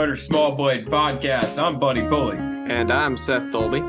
[0.00, 1.62] Motor Small Blade podcast.
[1.62, 2.38] I'm Buddy Pulley.
[2.38, 3.80] And I'm Seth Dolby.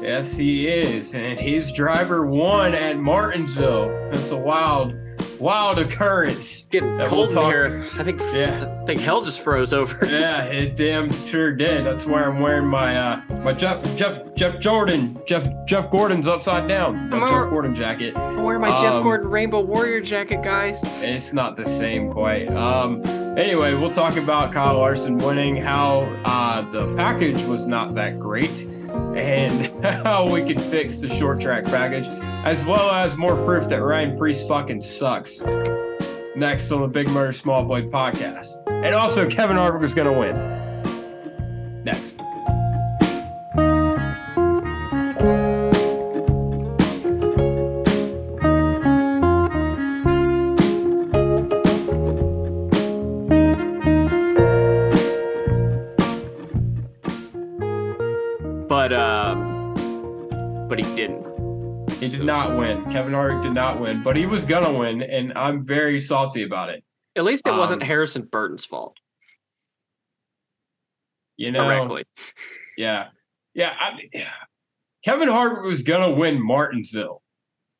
[0.00, 1.12] Yes, he is.
[1.12, 3.88] And his driver won at Martinsville.
[4.12, 4.94] That's a wild,
[5.40, 6.66] wild occurrence.
[6.66, 7.84] Getting That cold we'll here.
[7.94, 8.78] I think Yeah.
[8.80, 10.06] I think hell just froze over.
[10.06, 11.84] Yeah, it damn sure did.
[11.84, 16.68] That's why I'm wearing my uh my Jeff Jeff Jeff Jordan Jeff Jeff Gordon's upside
[16.68, 16.94] down.
[16.96, 18.16] I'm Jeff over- Gordon jacket.
[18.16, 20.78] I'm wearing my Jeff Um, Gordon Rainbow Warrior jacket, guys.
[21.02, 22.48] It's not the same quite.
[22.50, 23.02] Um,
[23.36, 28.50] anyway, we'll talk about Kyle Larson winning, how uh, the package was not that great,
[29.14, 32.06] and how we can fix the short track package,
[32.44, 35.42] as well as more proof that Ryan Preece fucking sucks.
[36.34, 38.62] Next on the Big Murder Small Blade podcast.
[38.68, 40.55] And also, Kevin Harvick is going to win.
[63.46, 66.82] Did not win, but he was to win, and I'm very salty about it.
[67.14, 68.96] At least it wasn't Um, Harrison Burton's fault
[71.36, 72.04] You know, directly.
[72.76, 73.08] Yeah.
[73.54, 73.72] Yeah.
[73.78, 73.92] I
[75.04, 77.22] Kevin Harvick was to win Martinsville.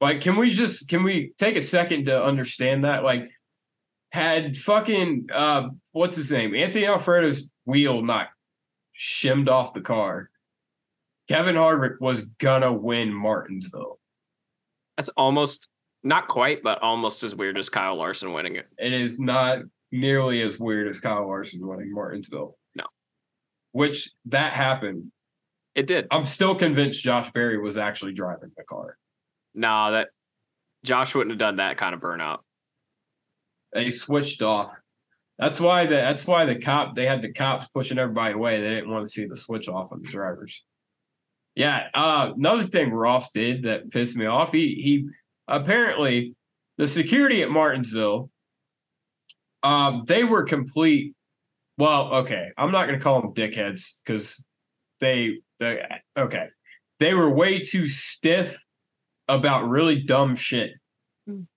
[0.00, 3.03] Like, can we just, can we take a second to understand that?
[3.03, 3.28] Like,
[4.12, 6.55] had fucking, uh, what's his name?
[6.55, 8.28] Anthony Alfredo's wheel not
[8.92, 10.31] shimmed off the car.
[11.28, 12.25] Kevin Harvick was
[12.62, 13.95] to win Martinsville.
[14.97, 15.69] That's almost
[16.02, 18.66] not quite, but almost as weird as Kyle Larson winning it.
[18.78, 19.58] It is not
[19.92, 22.56] nearly as weird as Kyle Larson winning Martinsville.
[22.75, 22.84] No.
[23.72, 25.11] Which that happened.
[25.75, 26.06] It did.
[26.11, 28.97] I'm still convinced Josh Berry was actually driving the car.
[29.55, 30.08] No, that
[30.84, 32.38] Josh wouldn't have done that kind of burnout.
[33.72, 34.71] they switched off.
[35.38, 38.60] That's why the that's why the cop they had the cops pushing everybody away.
[38.60, 40.65] They didn't want to see the switch off of the drivers.
[41.56, 41.89] Yeah.
[41.94, 44.53] Uh, another thing Ross did that pissed me off.
[44.53, 45.09] He he
[45.49, 46.34] apparently
[46.78, 48.31] the security at Martinsville.
[49.62, 51.15] Um, they were complete.
[51.78, 54.45] Well, okay, I'm not going to call them dickheads because
[55.00, 55.84] they they
[56.16, 56.47] okay,
[57.00, 58.56] they were way too stiff
[59.28, 60.71] about really dumb shit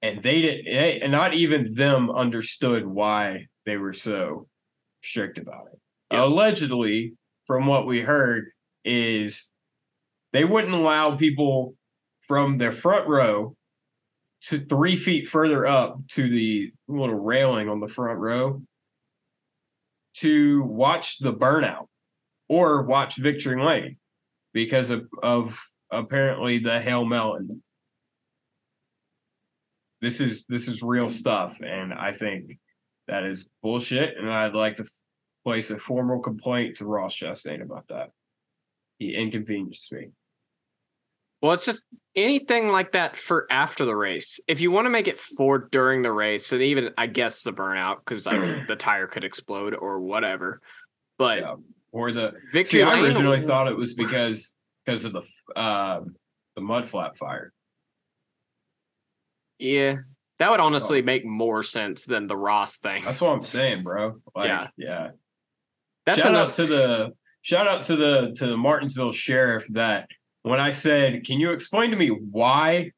[0.01, 4.47] and they didn't they, and not even them understood why they were so
[5.03, 5.79] strict about it
[6.11, 6.23] Yeah.
[6.23, 7.13] allegedly
[7.45, 8.49] from what we heard
[8.83, 9.51] is
[10.33, 11.75] they wouldn't allow people
[12.21, 13.55] from their front row
[14.41, 18.61] to three feet further up to the little railing on the front row
[20.15, 21.87] to watch the burnout
[22.47, 23.97] or watch victory lane
[24.53, 25.59] because of, of
[25.91, 27.61] apparently the hail melon
[30.01, 32.57] this is this is real stuff and i think
[33.07, 34.85] that is bullshit and i'd like to
[35.43, 38.11] place a formal complaint to ross chastain about that.
[38.97, 40.09] He inconvenienced me
[41.41, 41.83] Well, it's just
[42.15, 44.39] anything like that for after the race.
[44.47, 47.53] If you want to make it for during the race, and even I guess the
[47.53, 48.23] burnout because
[48.67, 50.61] the tire could explode or whatever.
[51.17, 51.55] But yeah.
[51.91, 54.53] or the victory see i originally thought it was because
[54.85, 55.21] because of the
[55.61, 56.15] um
[56.55, 57.51] the mud flap fire
[59.57, 59.95] yeah,
[60.37, 63.03] that would honestly make more sense than the Ross thing.
[63.03, 64.67] that's what i'm saying bro like Yeah.
[64.77, 65.09] yeah
[66.05, 66.49] That's shout enough.
[66.49, 70.07] out to the shout out to the to the Martinsville sheriff that
[70.43, 72.91] when I said, "Can you explain to me why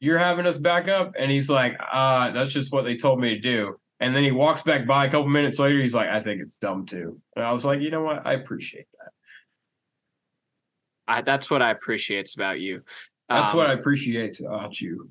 [0.00, 3.30] you're having us back up?" and he's like, "Uh, that's just what they told me
[3.30, 5.78] to do." And then he walks back by a couple minutes later.
[5.78, 8.26] He's like, "I think it's dumb too." And I was like, "You know what?
[8.26, 9.12] I appreciate that.
[11.08, 12.82] I, that's what I appreciate about you.
[13.28, 15.10] That's Um, what I appreciate about you."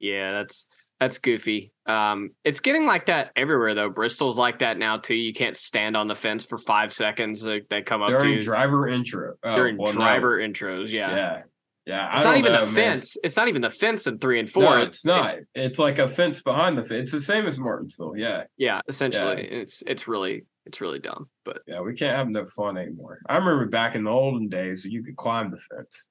[0.00, 0.66] Yeah, that's
[1.00, 1.72] that's goofy.
[1.86, 3.90] Um, it's getting like that everywhere though.
[3.90, 5.14] Bristol's like that now too.
[5.14, 7.44] You can't stand on the fence for five seconds.
[7.44, 9.98] Like they come up to During you driver intro, oh, during well, no.
[9.98, 10.90] driver intros.
[10.90, 11.42] Yeah, yeah,
[11.86, 12.08] yeah.
[12.08, 12.74] I it's not even know, the man.
[12.74, 13.16] fence.
[13.22, 14.62] It's not even the fence in three and four.
[14.62, 15.36] No, it's not.
[15.54, 17.12] It's like a fence behind the fence.
[17.12, 18.14] It's the same as Martinsville.
[18.16, 18.44] Yeah.
[18.56, 21.28] yeah, essentially, it's it's really it's really dumb.
[21.44, 23.20] But Yeah, we can't have no fun anymore.
[23.28, 26.08] I remember back in the olden days, you could climb the fence.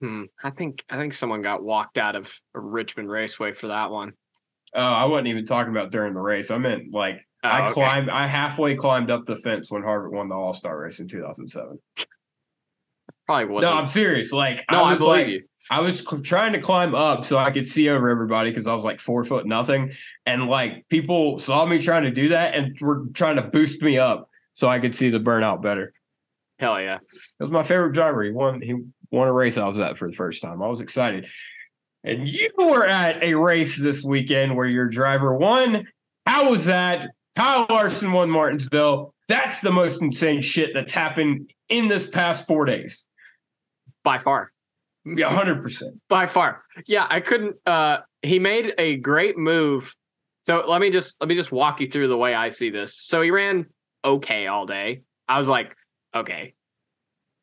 [0.00, 4.12] Hmm, I think I think someone got walked out of Richmond Raceway for that one.
[4.74, 6.50] Oh, I wasn't even talking about during the race.
[6.50, 7.72] I meant like Oh, I okay.
[7.72, 8.10] climbed.
[8.10, 11.78] I halfway climbed up the fence when Harvick won the All Star race in 2007.
[13.26, 13.74] Probably wasn't.
[13.74, 14.32] No, I'm serious.
[14.32, 15.42] Like no, I I was believe like, you.
[15.70, 18.74] I was cl- trying to climb up so I could see over everybody because I
[18.74, 19.92] was like four foot nothing,
[20.26, 23.98] and like people saw me trying to do that and were trying to boost me
[23.98, 25.92] up so I could see the burnout better.
[26.58, 26.96] Hell yeah.
[26.96, 28.22] It was my favorite driver.
[28.24, 28.60] He won.
[28.62, 28.74] He
[29.10, 30.62] won a race I was at for the first time.
[30.62, 31.26] I was excited.
[32.04, 35.86] And you were at a race this weekend where your driver won.
[36.26, 37.08] How was that?
[37.36, 39.14] Kyle Larson won Martinsville.
[39.28, 43.04] That's the most insane shit that's happened in this past four days.
[44.04, 44.52] by far.
[45.04, 46.00] Yeah, hundred percent.
[46.08, 46.62] by far.
[46.86, 49.94] Yeah, I couldn't uh he made a great move.
[50.44, 52.98] So let me just let me just walk you through the way I see this.
[53.00, 53.66] So he ran
[54.04, 55.02] okay all day.
[55.28, 55.74] I was like,
[56.14, 56.54] okay.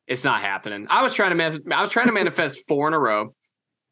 [0.08, 0.88] It's not happening.
[0.90, 3.34] I was trying to man- I was trying to manifest four in a row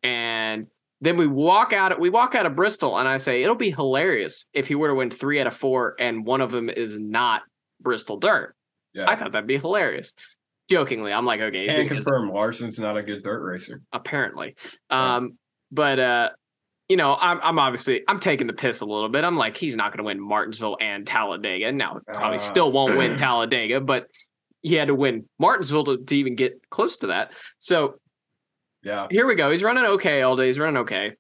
[0.04, 0.68] and
[1.02, 4.46] then we walk out we walk out of Bristol and I say it'll be hilarious
[4.54, 7.42] if he were to win 3 out of 4 and one of them is not
[7.82, 8.56] Bristol Dirt.
[8.94, 10.14] Yeah, I thought that'd be hilarious.
[10.70, 13.82] Jokingly, I'm like, okay, he's can confirm Larson's not a good dirt racer.
[13.92, 14.56] apparently.
[14.90, 15.16] Yeah.
[15.18, 15.38] Um,
[15.72, 16.30] but uh,
[16.88, 19.24] you know, I'm I'm obviously I'm taking the piss a little bit.
[19.26, 21.72] I'm like, he's not going to win Martinsville and Talladega.
[21.74, 22.40] Now, probably Uh.
[22.40, 24.08] still won't win Talladega, but
[24.64, 27.32] he had to win Martinsville to, to even get close to that.
[27.60, 28.00] So
[28.82, 29.52] Yeah, here we go.
[29.52, 30.48] He's running okay all day.
[30.48, 31.14] He's running okay.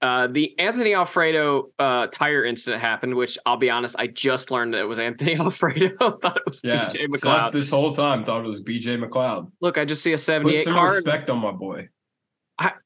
[0.00, 4.74] Uh, the Anthony Alfredo uh, tire incident happened, which I'll be honest, I just learned
[4.74, 5.96] that it was Anthony Alfredo.
[6.18, 6.86] Thought it was yeah.
[6.86, 7.52] BJ McLeod.
[7.52, 9.50] this whole time thought it was BJ McLeod.
[9.60, 10.86] Look, I just see a Put 78 some car.
[10.86, 11.88] respect on my boy.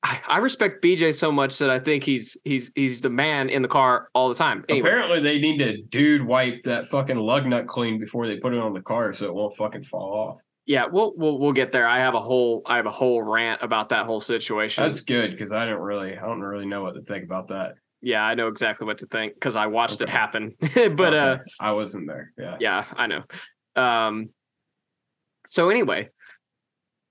[0.03, 3.63] I, I respect BJ so much that I think he's he's he's the man in
[3.63, 4.65] the car all the time.
[4.69, 8.55] Anyway, Apparently, they need to dude wipe that fucking lug nut clean before they put
[8.55, 10.41] it on the car so it won't fucking fall off.
[10.67, 11.87] yeah, we'll we'll we'll get there.
[11.87, 14.85] I have a whole I have a whole rant about that whole situation.
[14.85, 17.75] That's good because I don't really, I don't really know what to think about that.
[18.03, 20.55] yeah, I know exactly what to think because I watched it happen.
[20.97, 22.33] but uh, I wasn't there.
[22.39, 22.57] Yeah.
[22.61, 23.23] yeah, I know.
[23.75, 24.31] Um,
[25.49, 26.09] so anyway,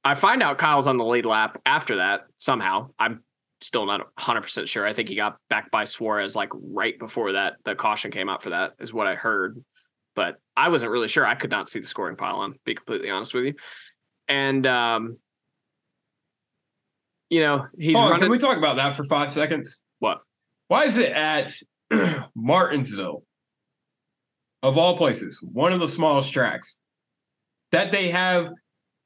[0.05, 2.89] I find out Kyle's on the lead lap after that somehow.
[2.99, 3.23] I'm
[3.59, 4.85] still not 100 percent sure.
[4.85, 8.43] I think he got back by Suarez like right before that the caution came out
[8.43, 9.63] for that is what I heard,
[10.15, 11.25] but I wasn't really sure.
[11.25, 12.53] I could not see the scoring pylon.
[12.53, 13.53] To be completely honest with you,
[14.27, 15.17] and um,
[17.31, 18.25] you know he's Hold running.
[18.25, 19.81] can we talk about that for five seconds?
[19.97, 20.19] What?
[20.67, 21.51] Why is it at
[22.35, 23.23] Martinsville,
[24.61, 26.77] of all places, one of the smallest tracks,
[27.71, 28.51] that they have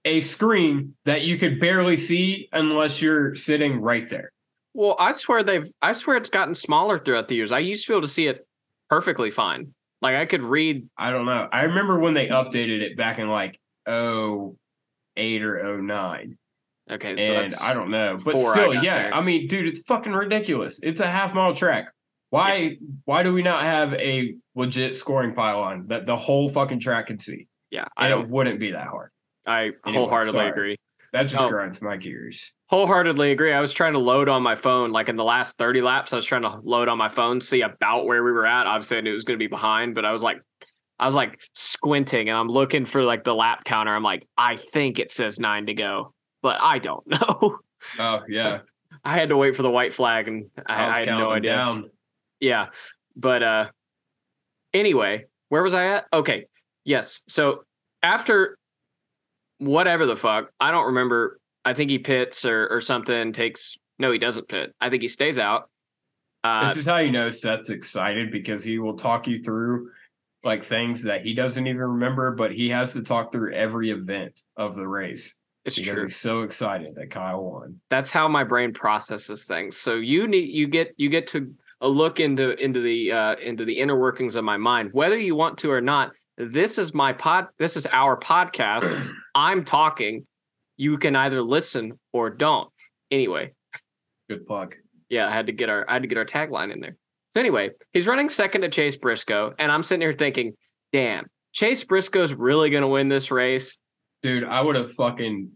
[0.05, 4.31] a screen that you could barely see unless you're sitting right there?
[4.75, 5.69] well, I swear they've.
[5.81, 7.51] I swear it's gotten smaller throughout the years.
[7.51, 8.47] I used to be able to see it
[8.89, 9.73] perfectly fine.
[10.01, 11.49] Like I could read I don't know.
[11.51, 16.37] I remember when they updated it back in like 08 or 09.
[16.91, 19.03] Okay, so and I don't know, but four I still, yeah.
[19.03, 19.13] there.
[19.13, 20.79] I mean, dude, it's fucking ridiculous.
[20.81, 21.91] It's a half mile track.
[22.29, 22.77] Why?
[23.05, 27.19] Why do we not have a legit scoring pylon that the whole fucking track can
[27.19, 27.47] see?
[27.69, 27.85] yeah.
[27.97, 28.23] I And don't.
[28.25, 29.11] it wouldn't be that hard.
[29.45, 30.49] I Anyway, wholeheartedly sorry.
[30.49, 30.77] agree.
[31.11, 31.49] That just Oh.
[31.49, 32.53] grinds my gears.
[32.69, 33.51] Wholeheartedly agree.
[33.51, 36.13] I was trying to load on my phone, like in the last thirty laps.
[36.13, 38.67] I was trying to load on my phone, see about where we were at.
[38.67, 40.39] Obviously, I knew it was going to be behind, but I was like,
[40.99, 43.95] I was like squinting, and I'm looking for like the lap counter.
[43.95, 46.13] I'm like, I think it says nine to go,
[46.43, 47.57] but I don't know.
[47.97, 48.59] Oh yeah,
[49.03, 51.51] I had to wait for the white flag, and I, I, I had no idea.
[51.55, 51.89] down.
[52.39, 52.67] Yeah.
[53.15, 53.69] But uh
[54.75, 56.05] anyway, where was I at?
[56.13, 56.45] Okay.
[56.85, 57.21] Yes.
[57.27, 57.63] So
[58.03, 58.58] after
[59.59, 61.39] whatever the fuck, I don't remember.
[61.63, 64.73] I think he pits or or something, takes no, he doesn't pit.
[64.81, 65.69] I think he stays out.
[66.43, 69.91] Uh This is how you know Seth's excited because he will talk you through
[70.43, 74.41] like things that he doesn't even remember, but he has to talk through every event
[74.55, 76.03] of the race it's because true.
[76.03, 77.79] he's so excited that Kyle won.
[77.89, 79.77] That's how my brain processes things.
[79.77, 83.65] So you need you get you get to a look into into the uh into
[83.65, 86.11] the inner workings of my mind, whether you want to or not.
[86.37, 89.13] This is my pod this is our podcast.
[89.35, 90.25] I'm talking.
[90.77, 92.69] You can either listen or don't.
[93.11, 93.53] Anyway,
[94.29, 94.75] Good plug.
[95.09, 96.95] yeah, I had to get our I had to get our tagline in there.
[97.35, 100.53] So anyway, he's running second to Chase Briscoe, and I'm sitting here thinking,
[100.93, 103.77] damn, Chase Briscoe's really gonna win this race.
[104.23, 105.51] Dude, I would have fucking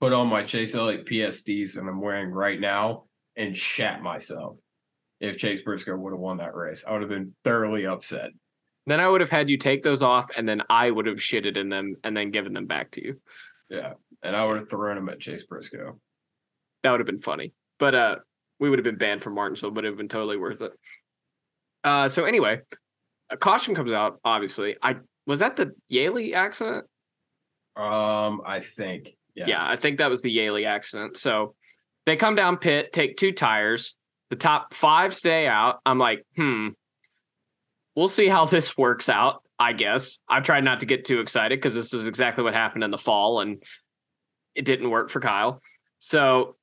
[0.00, 3.04] put on my Chase Elliott PSDs that I'm wearing right now
[3.36, 4.56] and shat myself
[5.20, 6.84] if Chase Briscoe would have won that race.
[6.86, 8.30] I would have been thoroughly upset.
[8.86, 11.56] Then I would have had you take those off, and then I would have shitted
[11.56, 13.20] in them and then given them back to you.
[13.70, 13.94] Yeah.
[14.22, 15.98] And I would have thrown them at Chase Briscoe.
[16.82, 17.52] That would have been funny.
[17.78, 18.16] But uh
[18.60, 20.72] we would have been banned from Martinsville, but it would have been totally worth it.
[21.82, 22.60] Uh so anyway,
[23.30, 24.76] a caution comes out, obviously.
[24.82, 26.84] I was that the Yeley accident?
[27.76, 29.16] Um, I think.
[29.34, 29.46] Yeah.
[29.48, 29.66] Yeah.
[29.66, 31.16] I think that was the Yeley accident.
[31.16, 31.54] So
[32.06, 33.94] they come down pit, take two tires.
[34.30, 35.80] The top five stay out.
[35.84, 36.68] I'm like, hmm,
[37.96, 40.18] we'll see how this works out, I guess.
[40.28, 42.98] I've tried not to get too excited because this is exactly what happened in the
[42.98, 43.62] fall and
[44.54, 45.60] it didn't work for Kyle.
[45.98, 46.56] So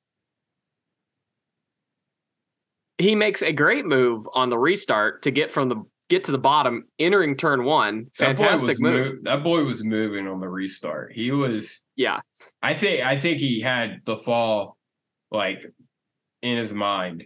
[2.98, 6.38] he makes a great move on the restart to get from the get to the
[6.38, 8.06] bottom, entering turn one.
[8.18, 9.14] That Fantastic move.
[9.14, 11.12] mov- that boy was moving on the restart.
[11.12, 12.20] He was Yeah.
[12.62, 14.76] I think I think he had the fall
[15.30, 15.64] like
[16.42, 17.24] in his mind,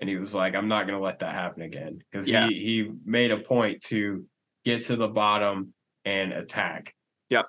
[0.00, 2.48] and he was like, "I'm not going to let that happen again." Because Yeah.
[2.48, 4.24] he he made a point to
[4.64, 6.94] get to the bottom and attack.
[7.28, 7.46] Yep.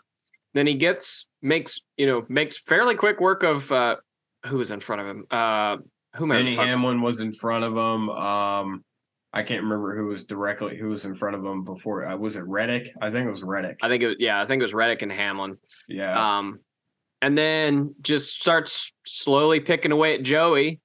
[0.53, 3.95] Then he gets makes you know makes fairly quick work of uh
[4.45, 5.25] who was in front of him.
[5.31, 5.77] Uh
[6.15, 8.09] who am I Denny Hamlin was in front of him.
[8.09, 8.83] Um,
[9.33, 12.05] I can't remember who was directly who was in front of him before.
[12.05, 12.91] Uh, was it Reddick?
[13.01, 13.77] I think it was Reddick.
[13.81, 15.57] I think it was yeah, I think it was Reddick and Hamlin.
[15.87, 16.37] Yeah.
[16.39, 16.59] Um,
[17.21, 20.81] and then just starts slowly picking away at Joey.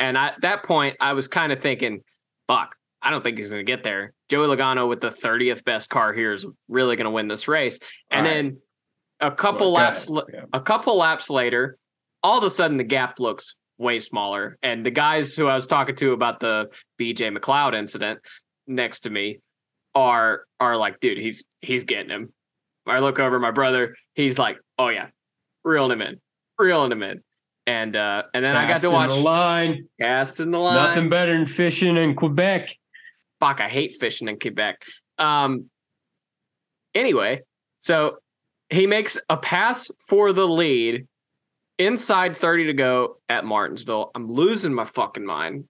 [0.00, 2.02] And I, at that point, I was kind of thinking,
[2.48, 4.12] fuck, I don't think he's going to get there.
[4.28, 7.78] Joey Logano with the 30th best car here is really going to win this race.
[8.10, 8.32] And right.
[8.34, 8.58] then
[9.20, 10.44] a couple Well, laps, Yeah.
[10.52, 11.76] a couple laps later,
[12.22, 14.58] all of a sudden the gap looks way smaller.
[14.62, 16.68] And the guys who I was talking to about the
[17.00, 18.20] BJ McLeod incident
[18.66, 19.40] next to me
[19.94, 22.32] are are like, dude, he's he's getting him.
[22.86, 25.08] I look over my brother, he's like, oh yeah,
[25.64, 26.20] reeling him in,
[26.58, 27.22] reeling him in.
[27.66, 29.88] And uh and then I got to watch the line.
[30.00, 30.74] casting the line.
[30.74, 32.74] Nothing better than fishing in Quebec.
[33.38, 34.82] fuck, I hate fishing in Quebec.
[35.18, 35.70] Um
[36.94, 37.42] anyway,
[37.78, 38.16] so
[38.70, 41.06] he makes a pass for the lead
[41.78, 44.10] inside 30 to go at Martinsville.
[44.14, 45.64] I'm losing my fucking mind.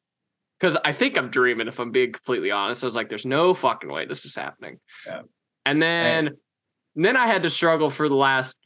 [0.60, 2.84] Cause I think I'm dreaming if I'm being completely honest.
[2.84, 4.78] I was like, there's no fucking way this is happening.
[5.06, 5.22] Yeah.
[5.64, 6.30] And then
[6.94, 8.58] then I had to struggle for the last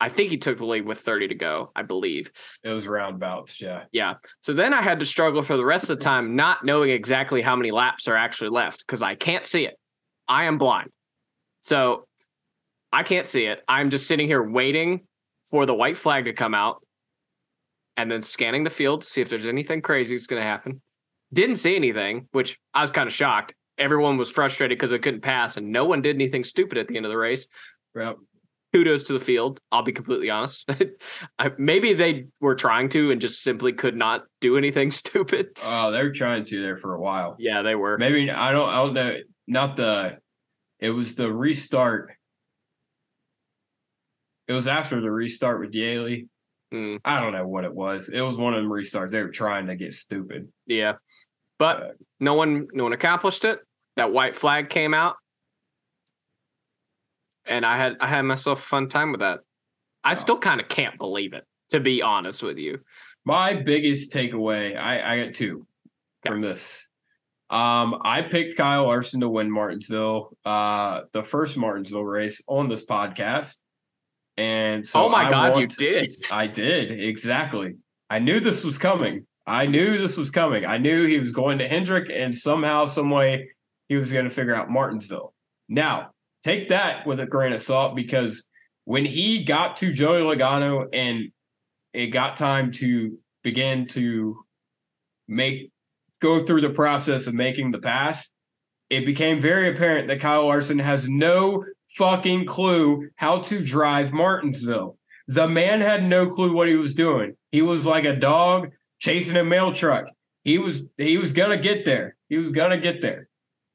[0.00, 2.30] I think he took the lead with 30 to go, I believe.
[2.62, 3.60] It was roundabouts.
[3.60, 3.84] Yeah.
[3.92, 4.14] Yeah.
[4.40, 7.42] So then I had to struggle for the rest of the time, not knowing exactly
[7.42, 9.78] how many laps are actually left because I can't see it.
[10.28, 10.90] I am blind.
[11.60, 12.06] So
[12.92, 13.62] I can't see it.
[13.68, 15.02] I'm just sitting here waiting
[15.50, 16.84] for the white flag to come out
[17.96, 20.82] and then scanning the field to see if there's anything crazy that's going to happen.
[21.32, 23.54] Didn't see anything, which I was kind of shocked.
[23.78, 26.96] Everyone was frustrated because they couldn't pass, and no one did anything stupid at the
[26.96, 27.48] end of the race
[27.96, 28.16] Yep.
[28.74, 29.60] Kudos to the field.
[29.70, 30.68] I'll be completely honest.
[31.58, 35.56] Maybe they were trying to and just simply could not do anything stupid.
[35.62, 37.36] Oh, they were trying to there for a while.
[37.38, 37.96] Yeah, they were.
[37.98, 38.68] Maybe I don't.
[38.68, 39.16] I don't know.
[39.46, 40.18] Not the.
[40.80, 42.10] It was the restart.
[44.48, 46.28] It was after the restart with Yeley.
[46.72, 48.08] Mm, I don't know what it was.
[48.08, 49.12] It was one of them restarts.
[49.12, 50.48] They were trying to get stupid.
[50.66, 50.94] yeah,
[51.60, 53.60] but no one, no one accomplished it.
[53.94, 55.14] That white flag came out,
[57.46, 59.40] and I had I had myself a fun time with that.
[60.02, 62.80] I still kind of can't believe it, to be honest with you.
[63.24, 65.66] My biggest takeaway, I, I got two
[66.26, 66.90] from this.
[67.48, 72.84] Um, I picked Kyle Larson to win Martinsville, uh, the first Martinsville race on this
[72.84, 73.58] podcast.
[74.36, 76.12] And so oh my I god, you did!
[76.30, 77.76] I did exactly.
[78.10, 79.26] I knew this was coming.
[79.46, 80.64] I knew this was coming.
[80.64, 83.50] I knew he was going to Hendrick, and somehow, some way,
[83.88, 85.34] he was going to figure out Martinsville.
[85.68, 86.10] Now,
[86.44, 88.46] take that with a grain of salt because
[88.84, 91.30] when he got to Joey Logano and
[91.92, 94.44] it got time to begin to
[95.26, 95.70] make
[96.20, 98.30] go through the process of making the pass,
[98.90, 104.98] it became very apparent that Kyle Larson has no fucking clue how to drive Martinsville.
[105.28, 107.36] The man had no clue what he was doing.
[107.52, 110.04] He was like a dog chasing a mail truck.
[110.42, 112.16] He was he was gonna get there.
[112.28, 113.28] He was gonna get there.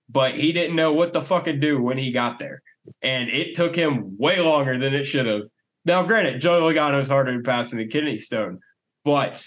[0.10, 2.62] But he didn't know what the fuck to do when he got there.
[3.02, 5.44] And it took him way longer than it should have.
[5.86, 8.60] Now, granted, Joey Logano is harder to pass than a kidney stone,
[9.06, 9.44] but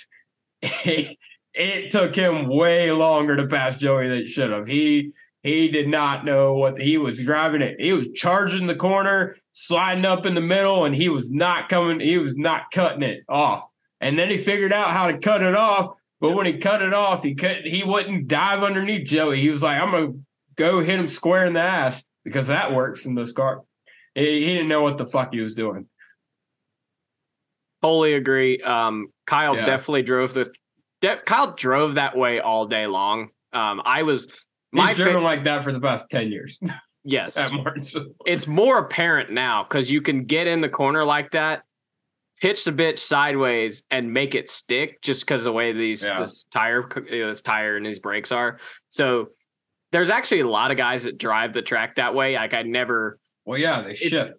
[0.62, 1.16] it,
[1.54, 4.66] it took him way longer to pass Joey than it should have.
[4.66, 7.80] He he did not know what he was driving it.
[7.80, 11.98] He was charging the corner, sliding up in the middle, and he was not coming,
[11.98, 13.64] he was not cutting it off.
[14.00, 15.94] And then he figured out how to cut it off.
[16.20, 19.40] But when he cut it off, he couldn't he wouldn't dive underneath Joey.
[19.40, 20.12] He was like, I'm gonna
[20.56, 23.62] go hit him square in the ass because that works in this car.
[24.14, 25.86] He, he didn't know what the fuck he was doing.
[27.82, 28.60] Totally agree.
[28.60, 29.66] Um, Kyle Yeah.
[29.66, 30.52] definitely drove the.
[31.00, 33.30] De- Kyle drove that way all day long.
[33.52, 34.28] Um, I was
[34.70, 36.58] my He's fa- driven like that for the past 10 years
[37.04, 37.36] yes.
[37.36, 38.12] at Martinsville.
[38.24, 41.62] it's more apparent now because you can get in the corner like that,
[42.40, 46.20] pitch the bitch sideways, and make it stick just because the way these Yeah.
[46.20, 48.60] this tire co- you know, this tire and these brakes are.
[48.90, 49.30] So
[49.92, 52.34] there's actually a lot of guys that drive the track that way.
[52.34, 54.32] Like I never, Well, yeah, they shift.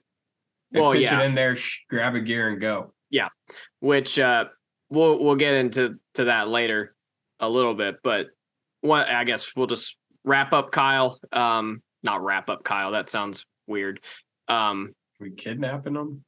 [0.71, 1.21] They well, pitch yeah.
[1.21, 2.93] it in there, sh- grab a gear, and go.
[3.11, 3.29] Yeah,
[3.79, 4.45] which uh,
[4.89, 6.95] we'll we'll get into to that later
[7.39, 8.27] a little bit, but
[8.81, 11.19] what I guess we'll just wrap up Kyle.
[11.31, 12.91] Um, not wrap up Kyle.
[12.91, 13.99] That sounds weird.
[14.47, 16.23] Um, we kidnapping him?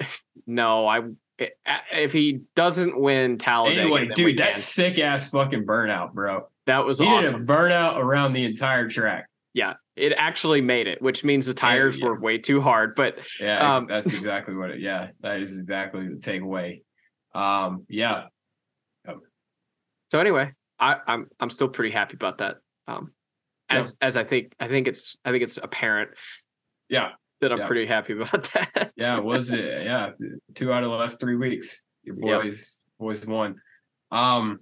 [0.46, 1.02] no, I
[1.38, 6.48] if he doesn't win Talladega, Anyway, dude, that sick ass fucking burnout, bro.
[6.66, 7.46] That was He did a awesome.
[7.46, 9.26] burnout around the entire track.
[9.52, 12.06] Yeah, it actually made it, which means the tires yeah.
[12.06, 12.94] were way too hard.
[12.96, 14.80] But Yeah, Um, that's exactly what it.
[14.80, 16.82] Yeah, that is exactly the takeaway.
[17.34, 18.24] Um, yeah,
[20.10, 22.58] so anyway, I, I'm I'm still pretty happy about that.
[22.86, 23.12] Um,
[23.68, 26.10] as as I think I think it's I think it's apparent.
[26.88, 27.10] Yeah.
[27.40, 27.66] That I'm Yeah.
[27.66, 28.92] pretty happy about that.
[28.96, 29.84] Yeah, was it?
[29.84, 30.10] Yeah,
[30.54, 31.82] two out of the last three weeks.
[32.04, 32.42] Your Yep.
[32.42, 33.56] boys, boys won.
[34.12, 34.60] Um,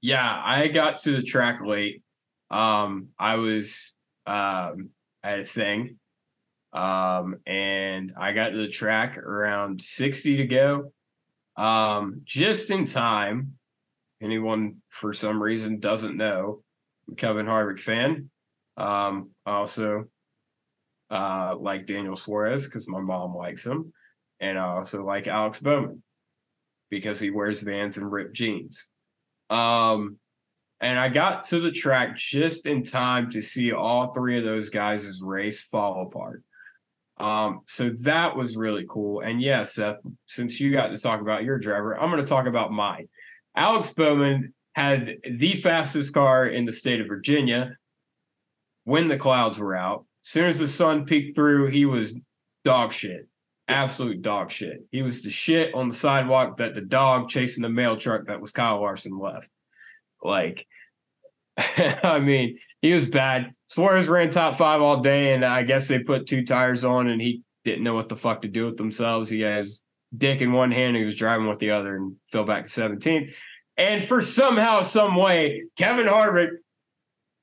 [0.00, 2.02] yeah, I got to the track late.
[2.50, 3.94] Um, I was
[4.26, 4.90] um
[5.22, 5.98] at a thing,
[6.72, 10.92] um, and I got to the track around sixty to go,
[11.56, 13.58] um, just in time.
[14.22, 16.62] Anyone for some reason doesn't know,
[17.08, 18.30] I'm Kevin Harvick fan.
[18.78, 20.04] Um, also
[21.10, 23.92] uh, like Daniel Suarez because my mom likes him,
[24.40, 26.02] and I also like Alex Bowman
[26.90, 28.88] because he wears Vans and ripped jeans.
[29.50, 30.16] Um,
[30.80, 34.68] and I got to the track just in time to see all three of those
[34.68, 36.42] guys' race fall apart.
[37.18, 39.20] Um, so that was really cool.
[39.20, 42.46] And yes, Seth, since you got to talk about your driver, I'm going to talk
[42.46, 43.08] about mine.
[43.56, 47.76] Alex Bowman had the fastest car in the state of Virginia
[48.84, 50.04] when the clouds were out.
[50.22, 52.18] As soon as the sun peeked through, he was
[52.64, 53.26] dog shit.
[53.68, 54.84] Absolute dog shit.
[54.90, 58.40] He was the shit on the sidewalk that the dog chasing the mail truck that
[58.40, 59.48] was Kyle Larson left.
[60.22, 60.66] Like,
[61.56, 63.52] I mean, he was bad.
[63.66, 67.20] Suarez ran top five all day, and I guess they put two tires on, and
[67.20, 69.28] he didn't know what the fuck to do with themselves.
[69.28, 69.82] He has
[70.16, 73.32] dick in one hand, he was driving with the other, and fell back to 17th.
[73.76, 76.50] And for somehow, some way, Kevin Harvick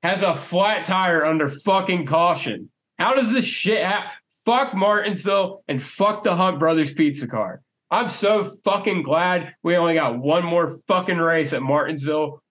[0.02, 2.70] has a flat tire under fucking caution.
[2.98, 4.12] How does this shit happen?
[4.46, 7.62] Fuck Martinsville and fuck the Hunt Brothers Pizza Car.
[7.90, 12.42] I'm so fucking glad we only got one more fucking race at Martinsville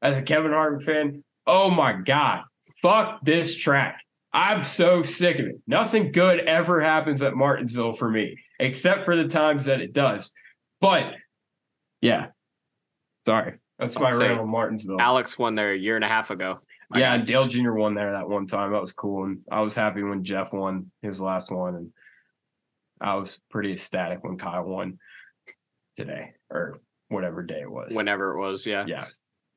[0.00, 1.24] as a Kevin Harvick fan.
[1.46, 2.42] Oh my God.
[2.80, 4.00] Fuck this track.
[4.32, 5.56] I'm so sick of it.
[5.66, 10.32] Nothing good ever happens at Martinsville for me, except for the times that it does.
[10.80, 11.14] But
[12.00, 12.28] yeah.
[13.26, 13.54] Sorry.
[13.78, 15.00] That's my I'll say rant on Martinsville.
[15.00, 16.56] Alex won there a year and a half ago.
[16.94, 17.72] Yeah, and Dale Jr.
[17.72, 18.72] won there that one time.
[18.72, 19.24] That was cool.
[19.24, 21.74] And I was happy when Jeff won his last one.
[21.74, 21.90] And
[23.00, 24.98] I was pretty ecstatic when Kyle won
[25.96, 27.94] today or whatever day it was.
[27.94, 28.66] whenever it was.
[28.66, 28.84] Yeah.
[28.86, 29.06] Yeah.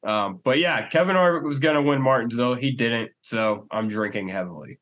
[0.04, 2.54] Um, but yeah, Kevin Harvick was gonna win Martinsville.
[2.54, 4.80] He didn't, so I'm drinking heavily.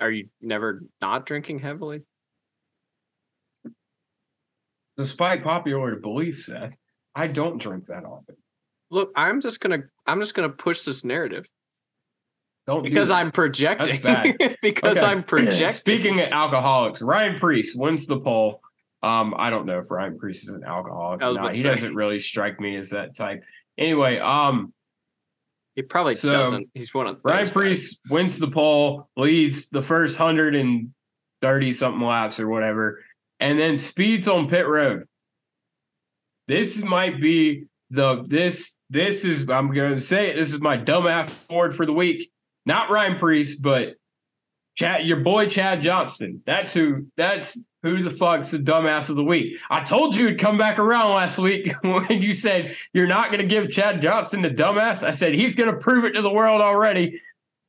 [0.00, 2.02] Are you never not drinking heavily?
[4.96, 6.72] Despite popular belief, Seth,
[7.14, 8.36] I don't drink that often.
[8.90, 11.46] Look, I'm just gonna I'm just gonna push this narrative
[12.66, 13.14] Don't because that.
[13.16, 14.00] I'm projecting.
[14.02, 14.36] bad.
[14.62, 15.06] because Okay.
[15.06, 15.66] I'm projecting.
[15.66, 18.60] Speaking of alcoholics, Ryan Preece wins the pole.
[19.02, 21.22] Um, I don't know if Ryan Preece is an alcoholic.
[21.22, 21.52] I was or about not.
[21.52, 21.68] to He say.
[21.68, 23.42] doesn't really strike me as that type.
[23.76, 24.72] Anyway, um,
[25.74, 26.68] he probably So, doesn't.
[26.74, 27.52] He's one of Ryan those guys.
[27.52, 30.90] Preece wins the pole, leads the first hundred and
[31.42, 33.02] thirty something laps or whatever,
[33.40, 35.04] and then speeds on pit road.
[36.48, 40.36] This might be the this this is I'm going to say it.
[40.36, 42.30] This is my dumbass award for the week.
[42.64, 43.96] Not Ryan Preece, but
[44.76, 46.40] Chad, your boy Chad Johnston.
[46.46, 47.08] That's who.
[47.16, 49.56] That's who the fuck's the dumbass of the week.
[49.68, 53.40] I told you it'd come back around last week when you said you're not going
[53.40, 55.02] to give Chad Johnston the dumbass.
[55.02, 57.20] I said he's going to prove it to the world already,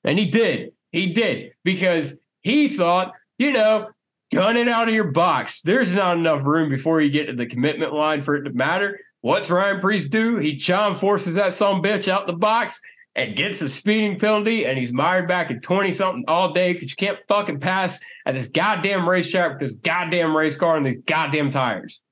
[0.04, 0.74] and he did.
[0.92, 3.90] He did because he thought, you know,
[4.32, 5.62] gun it out of your box.
[5.62, 9.00] There's not enough room before you get to the commitment line for it to matter.
[9.26, 10.38] What's Ryan Preece do?
[10.38, 12.80] He John forces that some bitch out the box
[13.16, 16.92] and gets a speeding penalty, and he's mired back at 20 something all day because
[16.92, 21.00] you can't fucking pass at this goddamn racetrack with this goddamn race car and these
[21.08, 22.04] goddamn tires.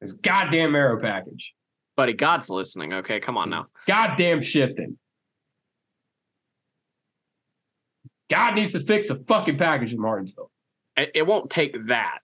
[0.00, 1.54] This goddamn aero package.
[1.96, 2.94] Buddy, God's listening.
[2.94, 3.66] Okay, come on now.
[3.86, 4.98] Goddamn shifting.
[8.28, 10.50] God needs to fix the fucking package in Martinsville.
[10.96, 12.18] It, it won't take that.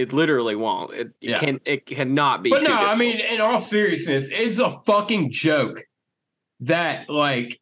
[0.00, 0.92] It literally won't.
[0.94, 1.38] It, it Yeah.
[1.40, 1.60] can.
[1.66, 2.50] It cannot be.
[2.50, 5.82] But no, I mean, in all seriousness, it's a fucking joke
[6.60, 7.60] that like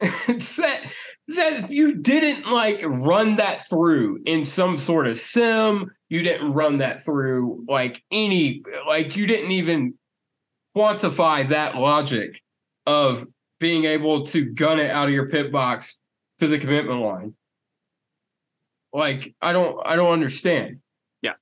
[0.00, 0.80] that
[1.28, 5.90] that you didn't like run that through in some sort of sim.
[6.10, 9.94] You didn't run that through like any like you didn't even
[10.76, 12.40] quantify that logic
[12.86, 13.26] of
[13.60, 15.98] being able to gun it out of your pit box
[16.38, 17.34] to the commitment line.
[18.94, 20.78] Like I don't I don't understand.
[21.20, 21.32] Yeah.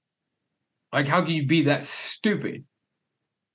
[0.93, 2.65] Like how can you be that stupid?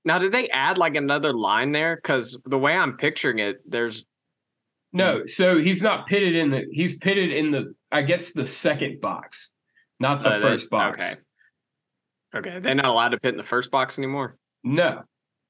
[0.05, 1.97] now, did they add like another line there?
[1.97, 4.05] Because the way I'm picturing it, there's
[4.93, 9.01] No, so he's not pitted in the he's pitted in the I guess the second
[9.01, 9.51] box,
[9.99, 10.99] not the Uh, first box.
[10.99, 11.13] okay.
[12.49, 12.59] okay.
[12.59, 14.37] They're not allowed to pit in the first box anymore.
[14.63, 15.01] No.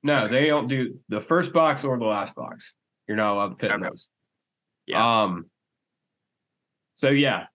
[0.04, 0.32] No, Okay.
[0.32, 2.76] they don't do the first box or the last box.
[3.08, 4.10] You're not allowed to pit in those.
[4.88, 5.22] Yeah.
[5.24, 5.50] Um
[6.96, 7.48] so yeah.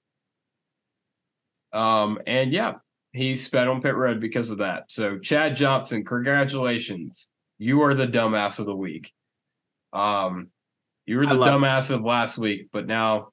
[1.72, 2.74] Um and yeah,
[3.12, 4.84] he sped on pit road because of that.
[4.88, 7.28] So Chad Johnston, congratulations.
[7.58, 9.12] You are the dumbass of the week.
[9.92, 10.48] Um
[11.06, 11.64] you were the love it.
[11.64, 13.28] dumbass of last week, but now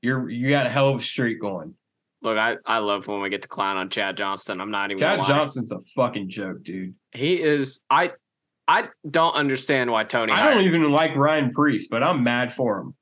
[0.00, 1.74] You're you got a hell of a streak going.
[2.22, 4.60] Look, I, I love when we get to clown on Chad Johnston.
[4.60, 5.24] I'm not even Chad.
[5.24, 6.94] Johnston's a fucking joke, dude.
[7.12, 8.12] He is I
[8.68, 12.78] I don't understand why Tony I don't even like Ryan Preece, but I'm mad for
[12.80, 12.94] him.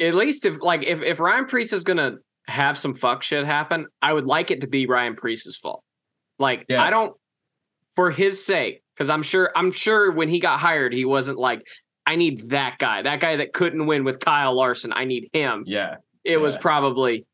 [0.00, 3.86] at least if like if, if Ryan Preece is gonna have some fuck shit happen,
[4.00, 5.82] I would like it to be Ryan Preece's fault.
[6.38, 6.82] Like Yeah.
[6.82, 7.14] I don't
[7.94, 11.62] for his sake, because I'm sure I'm sure when he got hired, he wasn't like,
[12.04, 14.92] I need that guy, that guy that couldn't win with Kyle Larson.
[14.94, 15.64] I need him.
[15.66, 15.96] Yeah.
[16.24, 17.26] It was probably,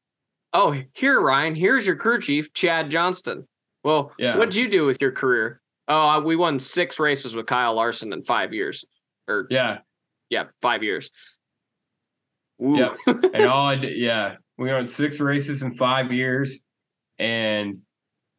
[0.53, 3.47] oh, here, Ryan, here's your crew chief, Chad Johnston.
[3.85, 4.37] Well, Yeah.
[4.37, 5.61] what'd you do with your career?
[5.89, 8.85] Oh, I- we won six races with Kyle Larson in five years.
[9.29, 9.79] Or Yeah.
[10.31, 11.11] yeah, five years.
[12.63, 12.77] Ooh.
[12.77, 12.97] Yep.
[13.35, 16.61] And all I did, yeah, we won six races in five years,
[17.19, 17.79] and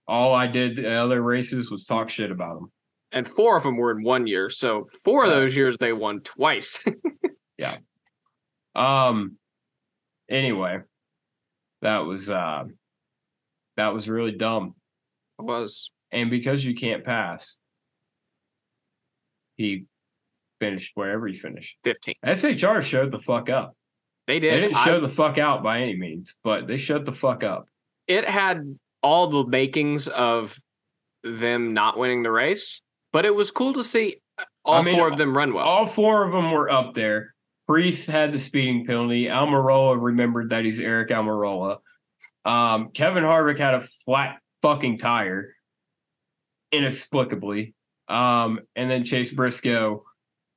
[0.08, 2.72] all I did the other races was talk shit about them.
[3.12, 4.50] and four of them were in one year.
[4.50, 6.84] So four of those years they won twice.
[7.58, 7.78] Yeah.
[8.76, 9.38] Um.
[10.30, 10.80] Anyway,
[11.84, 12.64] that was uh,
[13.78, 14.74] that was really dumb,
[15.40, 17.60] It was and because you can't pass,
[19.56, 19.86] he
[20.60, 21.78] finished wherever he finished.
[21.84, 22.16] 15.
[22.26, 23.76] SHR showed the fuck up.
[24.28, 24.54] They did.
[24.54, 24.62] They did.
[24.62, 27.68] didn't I- show the fuck out by any means, but they shut the fuck up.
[28.08, 30.58] it had all the makings of
[31.24, 32.82] them not winning the race,
[33.12, 34.18] but it was cool to see
[34.66, 35.66] all I mean, four of them run well.
[35.66, 37.34] All four of them were up there.
[37.68, 39.26] Preece had the speeding penalty.
[39.26, 41.78] Almirola remembered that he's Aric Almirola.
[42.46, 45.54] Um, Kevin Harvick had a flat fucking tire,
[46.72, 47.74] inexplicably.
[48.08, 50.04] Um, and then Chase Briscoe,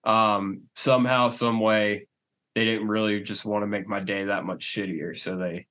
[0.04, 2.08] um, somehow, some way,
[2.56, 5.14] they didn't really just want to make my day that much shittier.
[5.14, 5.66] So they,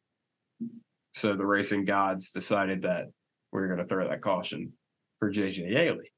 [1.15, 3.07] so the racing gods decided that
[3.51, 4.71] we are going to throw that caution
[5.17, 6.11] for JJ Yeley.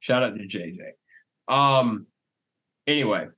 [0.00, 0.76] Shout out to JJ.
[1.48, 2.06] Um,
[2.86, 3.28] anyway,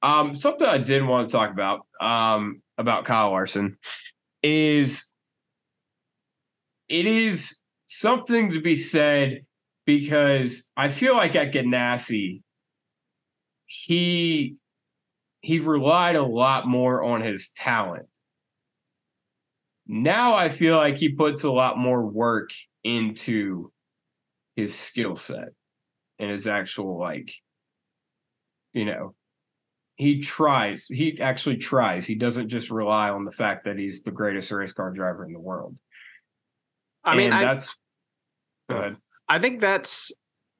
[0.00, 3.76] um, something I did want to talk about, um, about Kyle Larson
[4.42, 5.10] is
[6.88, 9.44] it is something to be said
[9.84, 12.40] because I feel like at Ganassi,
[13.70, 14.56] he
[15.42, 18.06] he relied a lot more on his talent.
[19.86, 22.50] Now I feel like he puts a lot more work
[22.82, 23.72] into
[24.56, 25.50] his skill set
[26.18, 27.32] and his actual like
[28.72, 29.14] you know
[29.94, 32.06] he tries he actually tries.
[32.06, 35.32] He doesn't just rely on the fact that he's the greatest race car driver in
[35.32, 35.76] the world.
[37.04, 37.76] I mean, I, that's
[39.28, 40.10] I think that's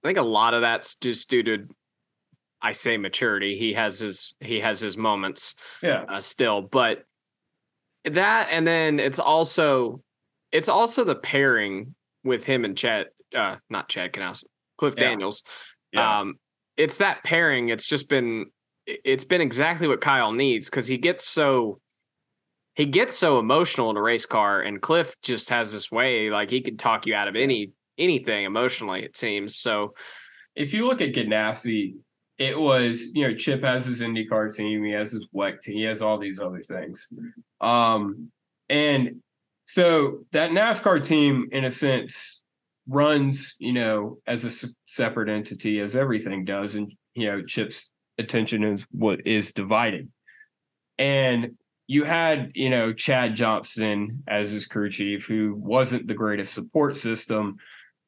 [0.05, 1.67] I think a lot of that's just due to
[2.63, 3.57] I say maturity.
[3.57, 7.05] He has his he has his moments yeah uh, still, but
[8.05, 10.03] that and then it's also
[10.53, 11.95] it's also the pairing
[12.25, 14.43] with him and Chad uh not Chad Knaus,
[14.79, 15.11] Cliff Yeah.
[15.11, 15.43] Daniels.
[15.93, 16.35] yeah Um
[16.77, 17.69] it's that pairing.
[17.69, 18.47] It's just been
[18.87, 21.81] it- it's been exactly what Kyle needs because he gets so
[22.75, 26.51] he gets so emotional in a race car and Cliff just has this way like
[26.51, 29.57] he can talk you out of any anything emotionally it seems.
[29.57, 29.95] So
[30.57, 31.95] if you look at Ganassi,
[32.41, 35.83] it was, you know, Chip has his IndyCar team, he has his WEC team, he
[35.83, 37.07] has all these other things.
[37.61, 38.33] Um,
[38.71, 39.21] and
[39.67, 42.43] so that NASCAR team, in a sense,
[42.89, 46.77] runs, you know, as a separate entity as everything does.
[46.77, 50.11] And, you know, Chip's attention is what is divided.
[50.97, 56.55] And you had, you know, Chad Johnston as his crew chief, who wasn't the greatest
[56.55, 57.59] support system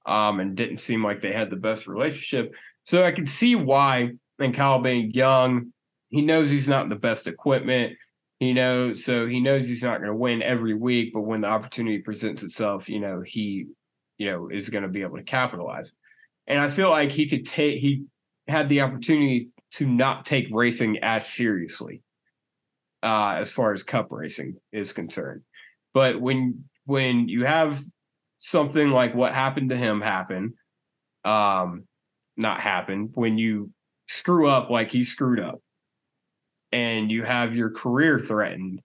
[0.07, 2.55] um, and didn't seem like they had the best relationship.
[2.85, 5.73] So I can see why, and Kyle being young,
[6.11, 7.97] he knows he's not the best equipment.
[8.39, 11.49] He knows, so he knows he's not going to win every week, but when the
[11.49, 13.67] opportunity presents itself, you know, he,
[14.19, 15.93] you know, is going to be able to capitalize.
[16.47, 18.05] And I feel like he could take, he
[18.49, 22.03] had the opportunity to not take racing as seriously
[23.03, 25.43] uh, as far as cup racing is concerned.
[25.95, 27.81] But when, when you have
[28.41, 30.55] something like what happened to him happen,
[31.25, 31.85] um,
[32.37, 33.71] not happen when you
[34.09, 35.61] screw up like he screwed up,
[36.71, 38.81] and you have your career threatened.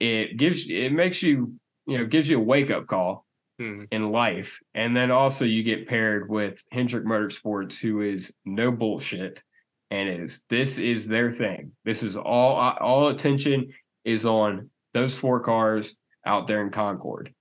[0.00, 1.54] It gives it makes you
[1.86, 3.24] you know gives you a wake up call
[3.58, 8.70] hmm, in life, and then also you get paired with Hendrick Motorsports, who is no
[8.70, 9.42] bullshit,
[9.90, 11.72] and is this is their thing.
[11.84, 13.72] This is all all attention
[14.04, 17.34] is on those four cars out there in Concord.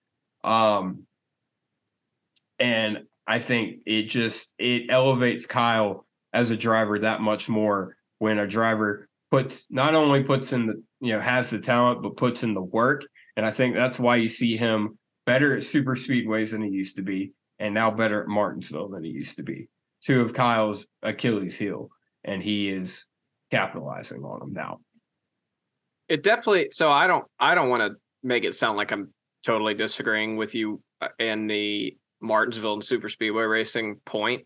[0.43, 1.03] Um,
[2.59, 8.39] and I think it just it elevates Kyle as a driver that much more when
[8.39, 12.43] a driver puts not only puts in the you know has the talent but puts
[12.43, 16.51] in the work and I think that's why you see him better at super speedways
[16.51, 19.69] than he used to be and now better at Martinsville than he used to be.
[20.03, 21.89] Two of Kyle's Achilles heel
[22.23, 23.07] and he is
[23.51, 24.79] capitalizing on them now.
[26.09, 26.69] it definitely.
[26.71, 27.25] So I don't.
[27.39, 29.13] I don't want to make it sound like I'm
[29.45, 34.45] totally disagreeing with you uh, in the Martinsville and Super Speedway racing point,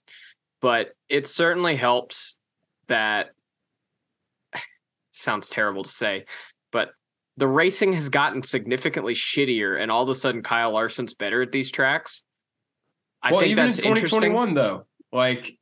[0.61, 2.37] but it certainly helps
[2.87, 3.31] that.
[5.11, 6.25] Sounds terrible to say,
[6.71, 6.91] but
[7.37, 11.51] the racing has gotten significantly shittier, and all of a sudden Kyle Larson's better at
[11.51, 12.23] these tracks.
[13.23, 14.19] I well, think even in that's interesting.
[14.19, 15.57] 2021 though, like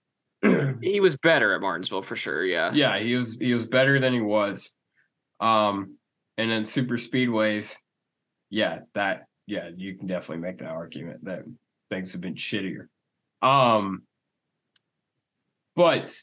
[0.81, 2.45] He was better at Martinsville for sure.
[2.45, 2.71] Yeah.
[2.73, 4.73] yeah, he was he was better than he was.
[5.39, 5.97] Um,
[6.37, 7.77] and then super speedways,
[8.49, 11.43] yeah, that yeah, you can definitely make that argument that
[11.89, 12.87] things have been shittier.
[13.41, 14.03] Um,
[15.75, 16.15] but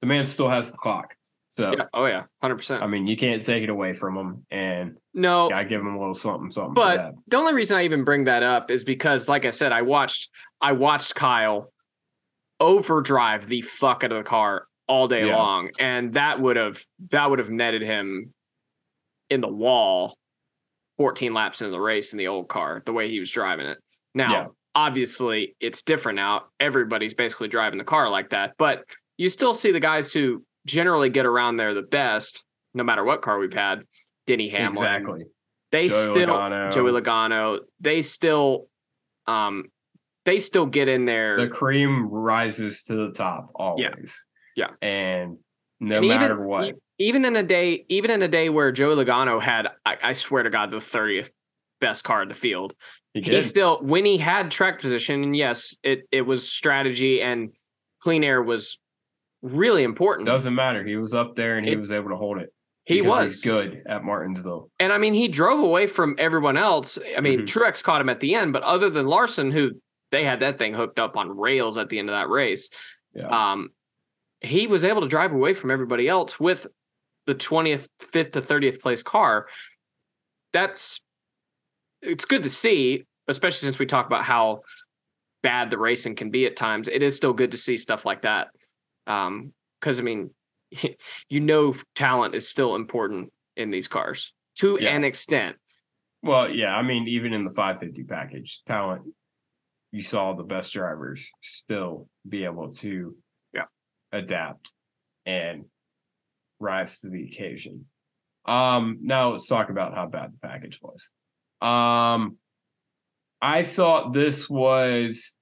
[0.00, 1.14] the man still has the clock,
[1.50, 1.84] so Yeah.
[1.92, 2.24] Oh yeah.
[2.40, 2.82] Hundred percent.
[2.82, 5.50] I mean, you can't take it away from him, and No.
[5.50, 6.74] I give him a little something, something.
[6.74, 9.82] But- the only reason I even bring that up is because, like I said, I
[9.82, 10.30] watched
[10.62, 11.72] I watched Kyle
[12.58, 15.36] overdrive the fuck out of the car all day Yeah.
[15.36, 18.34] long, and that would have that would have netted him
[19.30, 20.16] in the wall
[20.96, 23.78] 14 laps into the race in the old car, the way he was driving it.
[24.14, 24.46] Now, Yeah.
[24.74, 26.44] Obviously, it's different now.
[26.58, 28.84] Everybody's basically driving the car like that, but
[29.16, 33.22] you still see the guys who generally get around there the best, no matter what
[33.22, 33.82] car we've had.
[34.26, 35.24] Denny Hamlin, exactly.
[35.72, 36.72] they Joey still Logano.
[36.72, 37.58] Joey Logano.
[37.80, 38.68] They still,
[39.26, 39.64] um,
[40.24, 41.36] they still get in there.
[41.38, 44.24] the cream rises to the top always.
[44.56, 44.70] Yeah.
[44.82, 45.38] and
[45.80, 49.02] no And matter even, what, even in a day, even in a day where Joey
[49.02, 51.30] Logano had, I, I swear to God, the thirtieth
[51.80, 52.74] best car in the field.
[53.14, 57.52] he He still, when he had track position, and yes, it it was strategy and
[58.02, 58.78] clean air was
[59.42, 60.26] really important.
[60.26, 60.84] Doesn't matter.
[60.84, 62.52] He was up there and he It- was able to hold it.
[62.84, 64.70] he was good at Martinsville.
[64.78, 66.98] and I mean, he drove away from everyone else.
[67.16, 67.46] I mean, Mhm.
[67.46, 69.70] Truex caught him at the end, but other than Larson, who
[70.10, 72.68] they had that thing hooked up on rails at the end of that race,
[73.14, 73.28] Yeah.
[73.52, 73.70] um,
[74.40, 76.66] he was able to drive away from everybody else with
[77.26, 79.46] the 20th, 5th to 30th place car.
[80.52, 81.00] That's
[82.02, 84.60] it's good to see, especially since we talk about how
[85.42, 86.88] bad the racing can be at times.
[86.88, 88.48] It is still good to see stuff like that.
[89.06, 90.30] Um, because I mean,
[91.28, 94.94] you know, talent is still important in these cars to Yeah.
[94.94, 95.56] an extent.
[96.22, 96.76] Well, yeah.
[96.76, 99.02] I mean, even in the 550 package, talent,
[99.90, 103.16] you saw the best drivers still be able to
[103.54, 103.64] Yeah.
[104.12, 104.72] adapt
[105.24, 105.64] and
[106.58, 107.86] rise to the occasion.
[108.44, 111.10] Um, now let's talk about how bad the package was.
[111.60, 112.36] Um,
[113.42, 115.34] I thought this was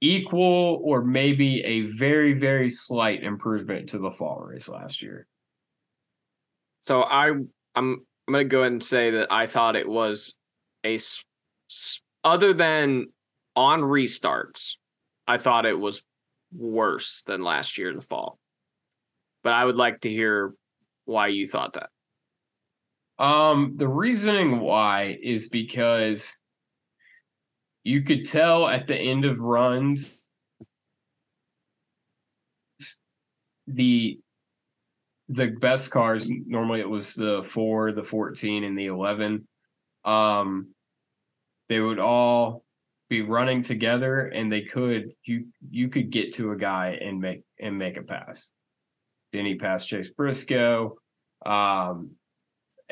[0.00, 5.26] equal or maybe a very, very slight improvement to the fall race last year.
[6.80, 10.34] So I I'm I'm gonna go ahead and say that I thought it was
[10.84, 10.98] a
[12.22, 13.06] other than
[13.56, 14.74] on restarts,
[15.26, 16.02] I thought it was
[16.54, 18.38] worse than last year in the fall.
[19.42, 20.54] But I would like to hear
[21.04, 21.90] why you thought that.
[23.18, 26.38] Um, the reasoning why is because
[27.84, 30.24] you could tell at the end of runs
[33.66, 34.18] the
[35.30, 39.48] the best cars normally it was the 4 the 14 and the 11
[40.04, 40.68] um
[41.70, 42.64] they would all
[43.08, 47.42] be running together and they could you you could get to a guy and make
[47.60, 48.50] and make a pass.
[49.32, 50.96] Then he passed chase briscoe
[51.44, 52.12] um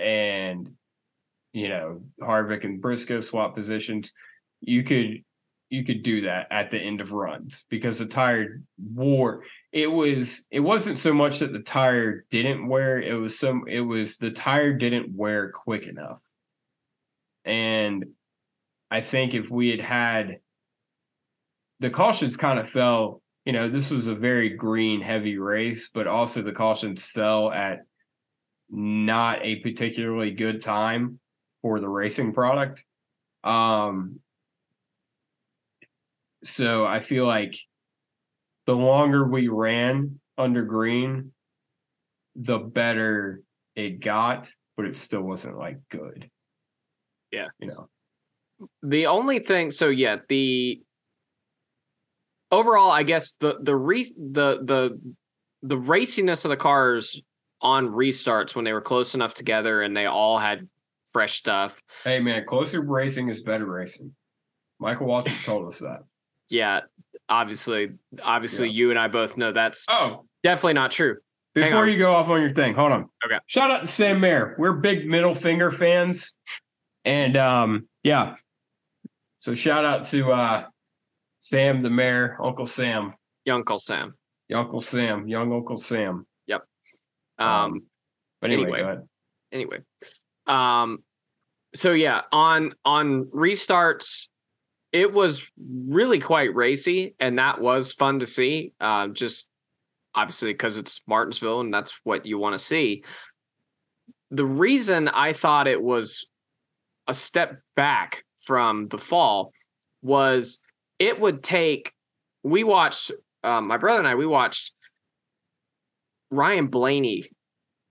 [0.03, 0.73] and
[1.53, 4.13] you know Harvick and Briscoe swap positions,
[4.61, 5.23] you could
[5.73, 9.43] you could do that at the end of runs because the tire wore.
[9.73, 13.81] It was it wasn't so much that the tire didn't wear; it was some it
[13.81, 16.23] was the tire didn't wear quick enough,
[17.47, 18.05] and
[18.91, 20.41] I think if we had had
[21.81, 23.23] the cautions kind of fell.
[23.47, 27.81] You know, this was a very green heavy race, but also the cautions fell at
[28.73, 31.21] not a particularly good time
[31.61, 32.85] for the racing product.
[33.45, 34.19] Um,
[36.43, 37.55] so I feel like
[38.67, 41.33] the longer we ran under green,
[42.35, 43.43] the better
[43.77, 46.31] it got, but it still wasn't like good.
[47.31, 47.49] Yeah.
[47.59, 47.89] You know,
[48.83, 50.81] The only thing, so yeah, the
[52.51, 55.01] overall, I guess the the re the the
[55.63, 57.21] the raciness of the cars
[57.63, 60.69] on restarts when they were close enough together and they all had
[61.13, 61.81] fresh stuff.
[62.05, 64.13] hey man, closer racing is better racing.
[64.81, 66.01] Michael Waltrip told us that.
[66.51, 66.81] Yeah,
[67.29, 67.91] obviously,
[68.23, 68.73] obviously, Yeah.
[68.75, 71.17] you and I both know that's Oh, definitely not true.
[71.55, 73.09] Before you go off on your thing, hold on.
[73.27, 73.39] Okay.
[73.47, 74.57] Shout out to Sam Mayer.
[74.59, 76.37] We're big middle finger fans.
[77.05, 78.37] And um, yeah.
[79.39, 80.65] So shout out to uh
[81.41, 84.15] Sam the mayor, Uncle Sam, Young Uncle Sam.
[84.49, 86.27] Young Uncle Sam, young Uncle Sam.
[87.39, 87.83] Um,
[88.41, 88.79] But anyway, Anyway.
[88.81, 89.09] go ahead.
[89.53, 89.79] anyway
[90.47, 91.03] um
[91.75, 94.27] so yeah on on restarts
[94.93, 95.43] it was
[95.89, 99.47] really quite racy and that was fun to see uh, just
[100.15, 103.05] obviously because it's martinsville and that's what you want to see
[104.31, 106.27] the reason i thought it was
[107.07, 109.53] a step back from the fall
[110.03, 110.59] was
[110.99, 111.93] it would take
[112.43, 113.13] we watched
[113.45, 114.73] um, my brother and i we watched
[116.33, 117.31] ryan blaney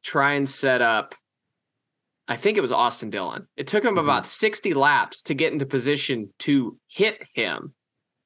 [0.03, 1.15] try and set up
[2.27, 3.47] I think it was Austin Dillon.
[3.57, 4.03] It took him Mhm.
[4.03, 7.73] about 60 laps to get into position to hit him,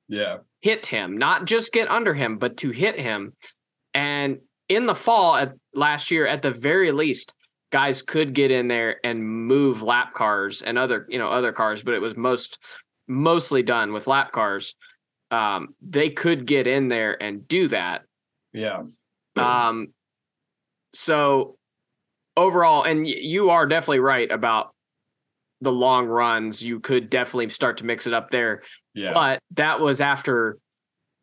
[0.07, 0.39] Yeah.
[0.61, 3.33] hit him, not just get under him, but to hit him.
[3.95, 7.33] And in the fall at last year, at the very least,
[7.71, 11.81] guys could get in there and move lap cars and other, you know, other cars,
[11.81, 12.59] but it was most
[13.07, 14.75] mostly done with lap cars.
[15.31, 18.03] Um, they could get in there and do that.
[18.53, 18.83] Yeah.
[19.35, 19.93] Um,
[20.95, 21.55] so
[22.37, 24.71] overall, and you are definitely right about
[25.61, 26.61] the long runs.
[26.61, 29.13] You could definitely start to mix it up there, Yeah.
[29.13, 30.57] but that was after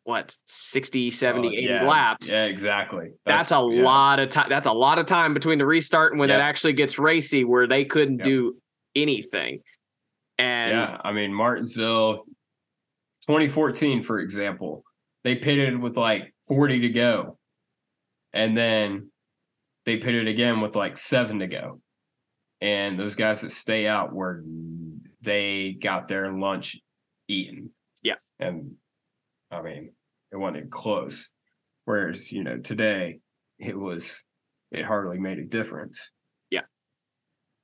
[0.05, 1.83] what 60, 70, Oh, 80 yeah.
[1.87, 2.29] laps.
[2.29, 3.11] Yeah, exactly.
[3.25, 3.83] That's, a yeah.
[3.83, 4.49] lot of time.
[4.49, 7.67] That's a lot of time between the restart and when it actually gets racy, where
[7.67, 8.25] they couldn't Yep.
[8.25, 8.57] do
[8.95, 9.59] anything.
[10.37, 12.25] And Yeah, I mean Martinsville
[13.25, 14.83] 2014 for example,
[15.23, 17.37] they pitted with like 40 to go.
[18.33, 19.09] And then
[19.85, 21.81] they pitted again with like 7 to go.
[22.61, 24.43] And those guys that stay out were
[25.21, 26.79] they got their lunch
[27.27, 27.71] eaten.
[28.01, 28.15] Yeah.
[28.39, 28.75] And
[29.51, 29.91] I mean,
[30.31, 31.29] it wasn't close.
[31.85, 33.19] Whereas, you know, today
[33.59, 34.23] it was
[34.71, 36.11] it hardly made a difference.
[36.49, 36.61] Yeah.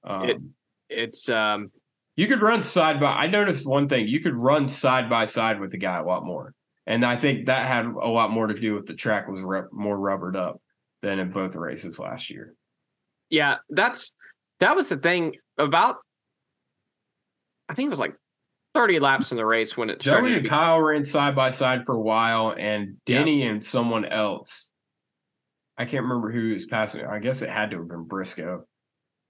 [0.04, 0.42] Um, It-
[0.90, 1.72] it's um
[2.16, 3.14] you could run side by.
[3.14, 6.26] I noticed one thing: you could run side by side with the guy a lot
[6.26, 6.54] more,
[6.86, 9.68] and I think that had a lot more to do with the track was rep,
[9.72, 10.60] more rubbered up
[11.02, 12.54] than in both races last year.
[13.30, 14.14] yeah, that's
[14.60, 15.98] that was the thing about
[17.70, 18.16] I think it was like
[18.74, 21.50] 30 laps in the race when it started Joey and Kyle were in side by
[21.52, 23.20] side for a while, and Yeah.
[23.20, 24.70] Denny and someone else.
[25.78, 27.06] I can't remember who was passing.
[27.06, 28.66] I guess it had to have been Briscoe.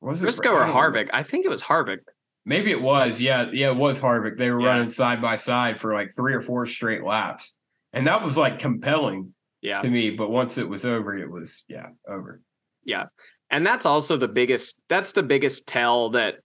[0.01, 0.67] Was it Briscoe Br- or.
[0.67, 1.09] Harvick.
[1.13, 1.99] I think it was Harvick.
[2.45, 3.21] Maybe it was.
[3.21, 4.37] Yeah, yeah, it was Harvick.
[4.37, 4.67] They were Yeah.
[4.67, 7.55] running side by side for like three or four straight laps,
[7.93, 9.33] and that was like compelling.
[9.61, 9.79] Yeah.
[9.79, 10.11] to me.
[10.11, 12.41] But once it was over, it was yeah over.
[12.83, 13.05] Yeah
[13.49, 16.35] and that's also the biggest that's the biggest tell that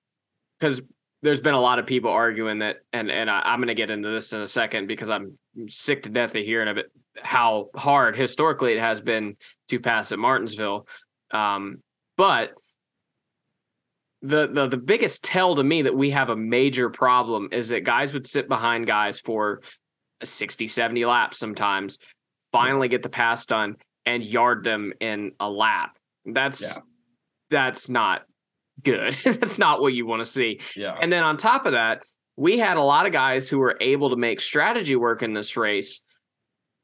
[0.59, 0.81] because
[1.23, 4.09] there's been a lot of people arguing that and and I, I'm gonna get into
[4.09, 6.87] this in a second because I'm sick to death of hearing of it
[7.21, 9.37] how hard historically it has been
[9.69, 10.89] to pass at Martinsville.
[11.31, 11.79] Um,
[12.17, 12.55] but
[14.23, 17.85] the, the the biggest tell to me that we have a major problem is that
[17.85, 19.61] guys would sit behind guys for
[20.23, 21.99] 60 70 laps sometimes
[22.55, 25.97] finally get the pass done and yard them in a lap.
[26.25, 26.83] That's Yeah.
[27.51, 28.23] that's not
[28.83, 29.15] good.
[29.25, 30.61] That's not what you want to see.
[30.75, 32.03] Yeah, and then on top of that
[32.37, 35.57] we had a lot of guys who were able to make strategy work in this
[35.57, 36.01] race.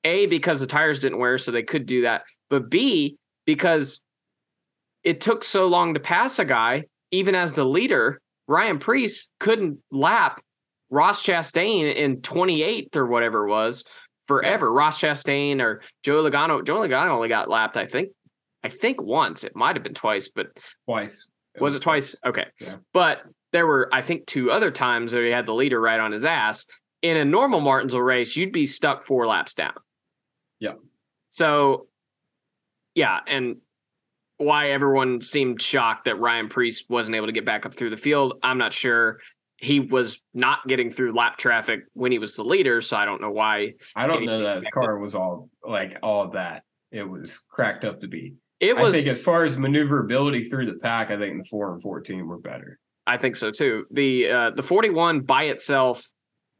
[0.04, 4.02] A because the tires didn't wear so they could do that but b because
[5.04, 9.78] it took so long to pass a guy even as the leader ryan preece couldn't
[9.90, 10.40] lap
[10.88, 13.84] ross chastain in 28th or whatever it was
[14.30, 18.10] forever ross chastain or joe logano joe logano only got lapped i think
[18.62, 20.46] i think once it might have been twice but
[20.86, 21.28] twice.
[21.58, 22.16] was it twice?
[22.24, 22.46] Okay.
[22.60, 22.76] Yeah.
[22.92, 26.12] But there were, I think, two other times where he had the leader right on
[26.12, 26.66] his ass.
[27.02, 29.72] In a normal Martinsville race, you'd be stuck four laps down.
[30.58, 30.74] Yeah.
[31.30, 31.88] So,
[32.94, 33.20] yeah.
[33.26, 33.56] And
[34.36, 37.96] why everyone seemed shocked that Ryan Preece wasn't able to get back up through the
[37.96, 39.18] field, I'm not sure.
[39.60, 42.80] He was not getting through lap traffic when he was the leader.
[42.80, 43.74] So I don't know why.
[43.94, 46.64] I don't know that his car was all like all that.
[46.90, 48.34] It was cracked up to be.
[48.58, 48.94] It was.
[48.94, 52.26] I think as far as maneuverability through the pack, I think the four and fourteen
[52.26, 52.78] were better.
[53.06, 53.86] I think so too.
[53.90, 56.04] The uh, the 41 by itself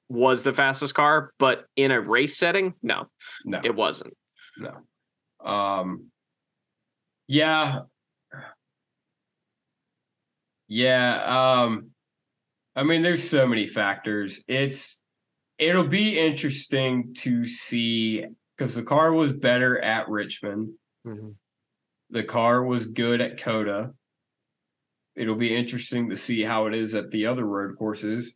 [0.09, 3.07] was the fastest car, but in a race setting, no,
[3.45, 4.15] No, it wasn't.
[4.59, 4.75] no.
[5.49, 6.07] Um,
[7.29, 7.81] yeah,
[10.69, 11.63] yeah.
[11.63, 11.91] Um,
[12.81, 14.43] I mean, there's so many factors.
[14.49, 15.01] It's
[15.59, 18.25] it'll be interesting to see
[18.57, 20.71] because the car was better at Richmond.
[22.09, 23.93] The car was good at COTA.
[25.15, 28.35] It'll be interesting to see how it is at the other road courses.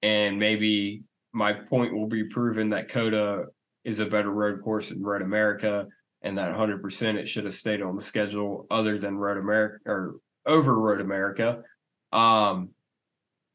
[0.00, 1.02] And maybe
[1.32, 3.46] my point will be proven that COTA
[3.82, 5.88] is a better road course than Road America,
[6.22, 10.14] and that 100% it should have stayed on the schedule other than Road America or
[10.46, 11.64] over Road America.
[12.12, 12.70] Um,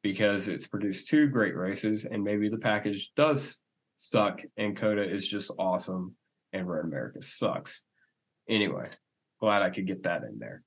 [0.03, 3.59] because it's produced two great races, and maybe the package does
[3.95, 6.15] suck, and COTA is just awesome,
[6.53, 7.83] and Road America sucks.
[8.49, 8.89] Anyway,
[9.39, 10.63] glad I could get that in there.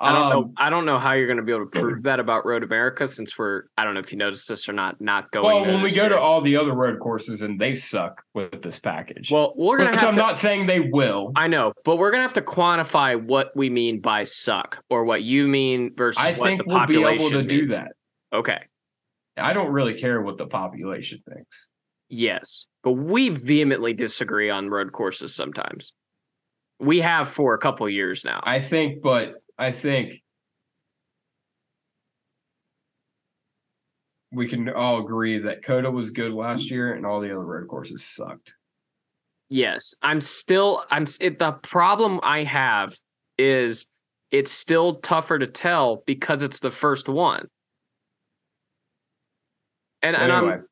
[0.00, 0.42] I don't know.
[0.44, 2.62] Um, I don't know how you're going to be able to prove that about Road
[2.62, 3.64] America since we're.
[3.76, 5.00] I don't know if you noticed this or not.
[5.00, 5.44] Not going.
[5.44, 6.10] well, when we this go year.
[6.10, 9.32] to all the other road courses and they suck with this package.
[9.32, 10.20] well, we're going to have I'm to.
[10.20, 11.32] not saying they will.
[11.34, 15.04] I know, but we're going to have to quantify what we mean by suck or
[15.04, 17.92] what you mean versus I what think the we'll be able to do that.
[18.32, 18.58] Okay.
[19.36, 21.70] I don't really care what the population thinks.
[22.08, 25.92] Yes, but we vehemently disagree on road courses sometimes.
[26.80, 28.40] We have for a couple years now.
[28.44, 30.22] I think, but I think
[34.30, 37.68] we can all agree that COTA was good last year and all the other road
[37.68, 38.52] courses sucked.
[39.50, 40.84] Yes, I'm still.
[40.90, 41.06] I'm.
[41.20, 42.94] It, the problem I have
[43.38, 43.86] is
[44.30, 47.48] it's still tougher to tell because it's the first one.
[50.02, 50.64] And, So and anyway, I'm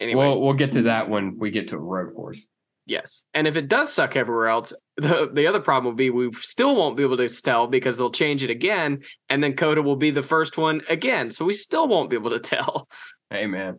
[0.00, 0.26] anyway.
[0.26, 2.46] we'll we'll get to that when we get to a road course.
[2.86, 6.30] yes, and if it does suck everywhere else, the the other problem will be we
[6.40, 9.96] still won't be able to tell because they'll change it again, and then COTA will
[9.96, 12.88] be the first one again, so we still won't be able to tell.
[13.30, 13.78] Hey man,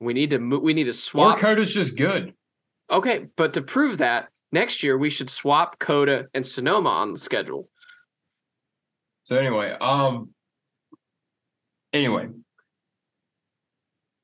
[0.00, 1.36] We need to we need to swap.
[1.36, 1.40] or.
[1.40, 2.34] COTA's just good.
[2.90, 7.18] okay, but to prove that next year we should swap COTA and Sonoma on the
[7.18, 7.68] schedule.
[9.22, 10.30] So anyway, um,
[11.92, 12.28] anyway,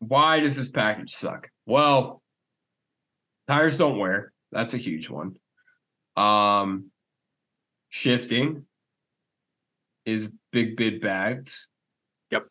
[0.08, 1.48] why does this package suck?
[1.66, 2.22] Well,
[3.48, 4.32] tires don't wear.
[4.50, 5.36] That's a huge one.
[6.16, 6.90] Um,
[7.88, 8.66] shifting
[10.04, 11.52] is big bid bagged.
[12.30, 12.46] Yep.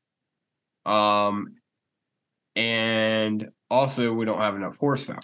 [0.86, 1.56] Um,
[2.56, 5.20] and also we don't have enough horsepower.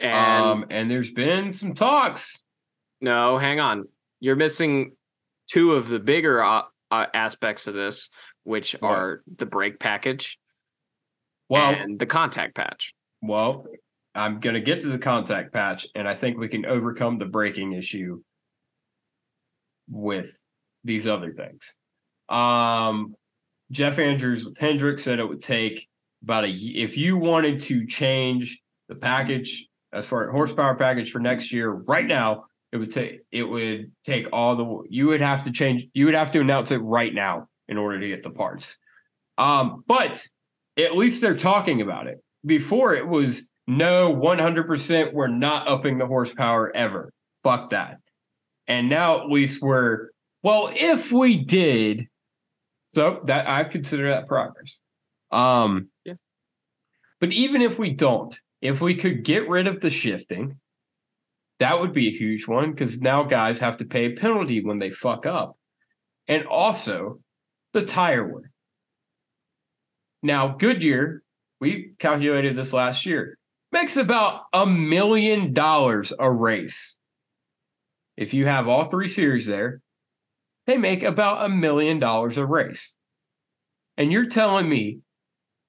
[0.00, 2.42] And um, and there's been some talks.
[3.00, 3.88] no, hang on.
[4.20, 4.92] You're missing
[5.50, 8.08] two of the bigger uh, uh, aspects of this,
[8.44, 8.88] which What?
[8.90, 10.38] are the brake package
[11.48, 12.94] Well, and the contact patch.
[13.22, 13.66] Well,
[14.14, 17.26] I'm going to get to the contact patch, and I think we can overcome the
[17.26, 18.22] braking issue
[19.88, 20.40] with
[20.84, 21.76] these other things.
[22.28, 23.14] Um,
[23.70, 25.88] Jeff Andrews with Hendrick said it would take
[26.22, 31.18] about a if you wanted to change the package as far as horsepower package for
[31.18, 35.44] next year right now it would take it would take all the you would have
[35.44, 38.30] to change you would have to announce it right now in order to get the
[38.30, 38.78] parts
[39.36, 40.26] um but
[40.78, 42.18] at least they're talking about it.
[42.44, 47.12] Before it was no 100% we're not upping the horsepower ever.
[47.42, 47.98] Fuck that.
[48.66, 50.08] And now at least we're
[50.42, 52.06] well if we did
[52.88, 54.80] so that i consider that progress.
[55.30, 56.14] Um Yeah.
[57.20, 60.58] but even if we don't if we could get rid of the shifting
[61.60, 64.78] that would be a huge one because now guys have to pay a penalty when
[64.78, 65.56] they fuck up.
[66.26, 67.20] And also
[67.72, 68.50] the tire wear
[70.24, 71.22] now goodyear
[71.60, 73.38] we calculated this last year
[73.70, 76.96] makes about a million dollars a race
[78.16, 79.80] if you have all three series there
[80.66, 82.96] they make about a million dollars a race
[83.96, 84.98] and you're telling me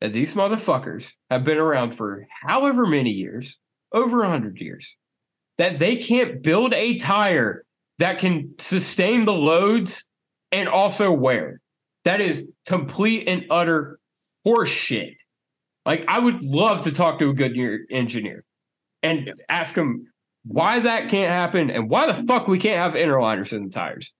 [0.02, 3.60] that these motherfuckers have been around for however many years
[3.92, 4.98] over 100 years
[5.58, 7.66] that they can't build a tire
[8.00, 10.08] that can sustain the loads
[10.52, 11.62] and also wear.
[12.04, 14.00] That is complete and utter
[14.46, 15.16] horseshit.
[15.86, 17.58] Like I would love to talk to a good
[17.90, 18.44] engineer
[19.04, 20.08] and ask him
[20.46, 23.70] why that can't happen and why the fuck we can't have inner liners in the
[23.70, 24.14] tires.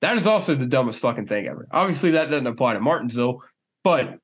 [0.00, 1.66] That is also the dumbest fucking thing ever.
[1.72, 3.42] Obviously, that doesn't apply to Martinsville,
[3.82, 4.18] but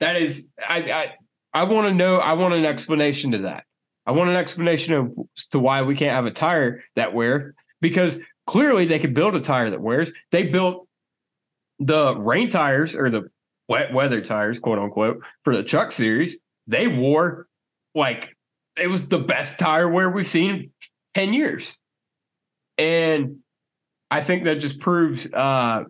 [0.00, 1.06] that is I I,
[1.52, 2.16] I want to know.
[2.16, 3.64] I want an explanation to that.
[4.06, 5.12] I want an explanation of,
[5.50, 9.40] to why we can't have a tire that wear because clearly they could build a
[9.40, 10.12] tire that wears.
[10.32, 10.88] They built
[11.78, 13.30] the rain tires or the
[13.70, 16.40] wet weather tires, quote unquote, for the truck series.
[16.66, 17.46] They wore
[17.94, 18.36] like
[18.76, 20.70] it was the best tire wear we've seen in
[21.14, 21.78] 10 years.
[22.76, 23.38] And
[24.10, 25.84] I think that just proves uh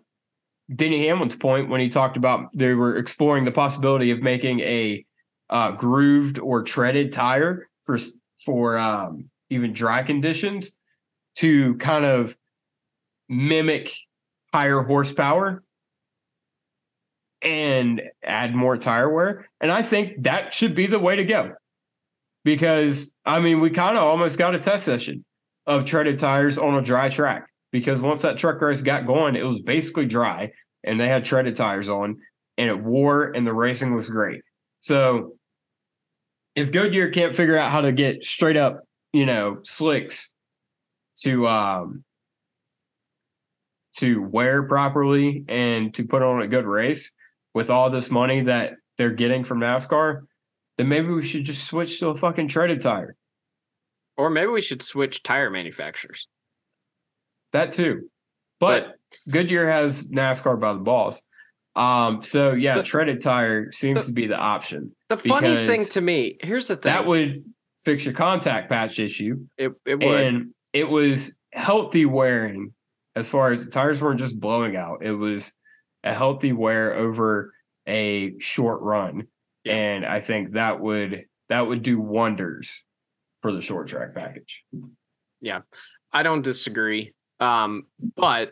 [0.73, 5.05] Denny Hamlin's point when he talked about they were exploring the possibility of making a
[5.49, 7.97] uh, grooved or treaded tire for
[8.45, 10.77] for um, even dry conditions
[11.35, 12.37] to kind of
[13.27, 13.93] mimic
[14.53, 15.61] higher horsepower
[17.41, 19.47] and add more tire wear.
[19.59, 21.53] And I think that should be the way to go.
[22.43, 25.23] Because I mean, we kind of almost got a test session
[25.67, 27.47] of treaded tires on a dry track.
[27.71, 30.51] Because once that truck race got going, it was basically dry
[30.83, 32.17] and they had treaded tires on
[32.57, 34.41] and it wore and the racing was great.
[34.79, 35.33] So
[36.55, 38.81] if Goodyear can't figure out how to get straight up,
[39.13, 40.29] you know, slicks
[41.23, 42.03] to um
[43.97, 47.11] to wear properly and to put on a good race
[47.53, 50.21] with all this money that they're getting from NASCAR,
[50.77, 53.15] then maybe we should just switch to a fucking treaded tire.
[54.17, 56.27] Or maybe we should switch tire manufacturers.
[57.53, 58.09] That too.
[58.59, 58.95] but,
[59.29, 61.21] Goodyear has NASCAR by the balls.
[61.75, 64.95] Um, so yeah, The- treaded tire seems the- to be the option.
[65.09, 66.91] The funny thing to me, here's the thing.
[66.93, 67.43] That would
[67.83, 70.03] fix your contact patch issue, it, it would.
[70.23, 72.73] and it was healthy wearing.
[73.15, 75.51] As far as the tires weren't just blowing out, it was
[76.03, 77.53] a healthy wear over
[77.87, 79.27] a short run,
[79.63, 79.75] Yeah.
[79.75, 82.83] and I think that would that would do wonders
[83.39, 84.63] for the short track package.
[85.41, 85.61] Yeah.
[86.13, 87.13] I don't disagree.
[87.39, 87.83] Um,
[88.15, 88.51] but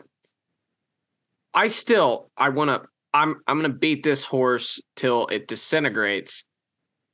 [1.54, 6.44] I still I want to I'm I'm going to beat this horse till it disintegrates.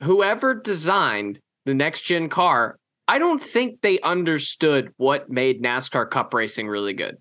[0.02, 2.78] Whoever designed the next gen car,
[3.08, 7.16] I don't think they understood what made NASCAR Cup racing really good.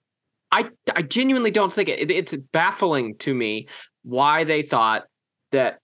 [0.55, 3.67] I I genuinely don't think it, it's baffling to me
[4.03, 5.03] why they thought
[5.51, 5.79] that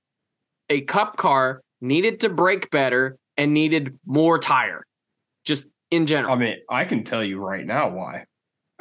[0.69, 4.85] a cup car needed to brake better and needed more tire.
[5.43, 6.33] Just in general.
[6.33, 8.25] I mean, I can tell you right now why.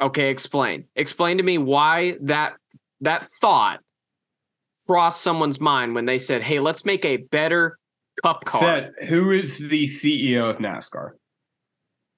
[0.01, 0.85] Okay, explain.
[0.95, 2.53] Explain to me why that
[3.01, 3.81] that thought
[4.87, 7.77] crossed someone's mind when they said, "Hey, let's make a better
[8.23, 11.11] cup car." Seth, who is the CEO of NASCAR?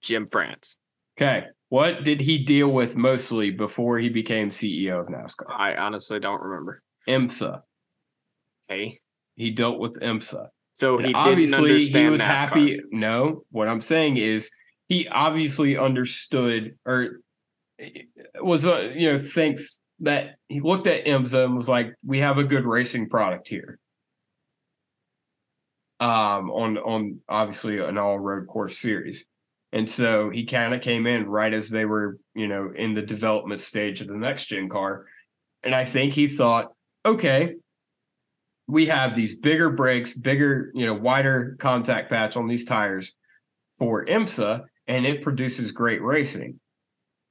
[0.01, 0.77] Jim France.
[1.17, 1.47] Okay.
[1.73, 5.49] What did he deal with mostly before he became CEO of NASCAR?
[5.49, 6.83] I honestly don't remember.
[7.09, 7.61] IMSA.
[8.69, 8.99] Okay,
[9.33, 10.49] He dealt with IMSA.
[10.75, 12.25] so And he obviously, he was NASCAR.
[12.25, 12.79] happy.
[12.91, 14.51] No, what I'm saying is
[14.87, 17.21] he obviously understood or
[18.39, 22.37] was, uh, you know, thinks that he looked at IMSA and was like, we have
[22.37, 23.79] a good racing product here.
[25.99, 29.25] Um, on on obviously an all road course series.
[29.73, 33.01] And so he kind of came in right as they were, you know, in the
[33.01, 35.07] development stage of the next gen car.
[35.63, 37.55] And I think he thought, okay,
[38.67, 43.15] we have these bigger brakes, bigger, you know, wider contact patch on these tires
[43.75, 46.59] for IMSA, and it produces great racing.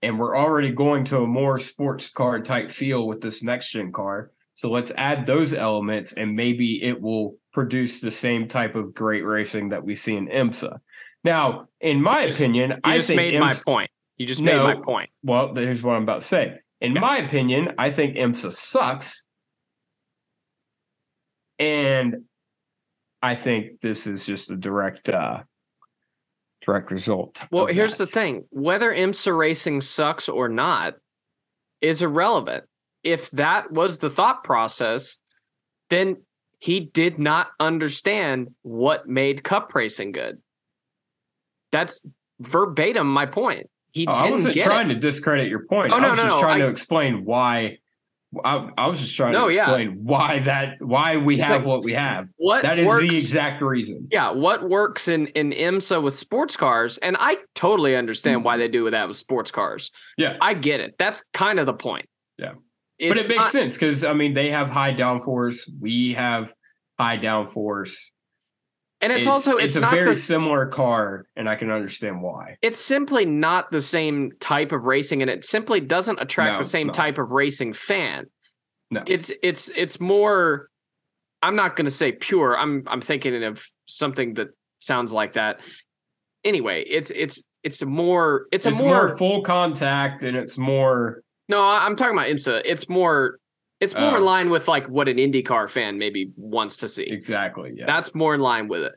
[0.03, 3.93] And we're already going to a more sports car type feel with this next gen
[3.93, 4.33] car.
[4.55, 9.25] So let's add those elements, and maybe it will produce the same type of great
[9.25, 10.81] racing that we see in IMSA.
[11.25, 13.91] Now, in my just- opinion, You I just made my point.
[14.17, 14.67] You just No.
[14.67, 15.11] made my point.
[15.23, 16.59] well, here's what I'm about to say.
[16.81, 19.25] In my opinion, I think IMSA sucks.
[21.59, 22.25] And
[23.23, 25.43] I think this is just a direct uh
[26.63, 27.45] direct result.
[27.51, 30.95] Well, here's the thing: whether IMSA racing sucks or not
[31.81, 32.65] is irrelevant.
[33.05, 35.19] If that was the thought process,
[35.91, 36.23] then
[36.59, 40.41] he did not understand what made cup racing good.
[41.73, 42.03] That's
[42.41, 43.69] verbatim my point.
[43.93, 44.95] He Oh, I wasn't trying it.
[44.95, 45.93] to discredit your point.
[45.93, 47.79] Oh, I no, was no, just no, trying I- to explain why
[48.47, 49.65] I, I was just trying No, to yeah.
[49.65, 52.29] explain why that why we It's have like, what we have.
[52.39, 54.09] What That is works, the exact reason.
[54.11, 58.69] yeah, what works in in IMSA with sports cars, and I totally understand why they
[58.69, 59.91] do that with sports cars.
[60.17, 60.39] Yeah.
[60.41, 60.95] I get it.
[60.99, 62.07] That's kind of the point.
[62.39, 62.53] Yeah.
[62.99, 66.55] but it makes not- sense because I mean they have high downforce, we have
[66.99, 67.95] high downforce.
[69.03, 72.57] And it's, also it's, a not very the similar car, and I can understand why.
[72.63, 76.65] it's simply not the same type of racing and it simply doesn't attract No, the
[76.69, 78.27] same type of racing fan
[78.91, 79.03] No.
[79.07, 80.69] it's it's it's more
[81.43, 84.49] i'm not going to say pure i'm i'm thinking of something that
[84.79, 85.59] sounds like that
[86.45, 90.57] anyway it's it's it's a more it's, It's, a more, more, full contact, and it's
[90.59, 93.39] more no i'm talking about imsa it's more
[93.83, 94.27] it's more in Oh.
[94.27, 97.73] line with like what an IndyCar fan maybe wants to see exactly.
[97.77, 98.93] Yeah, That's more in line with it.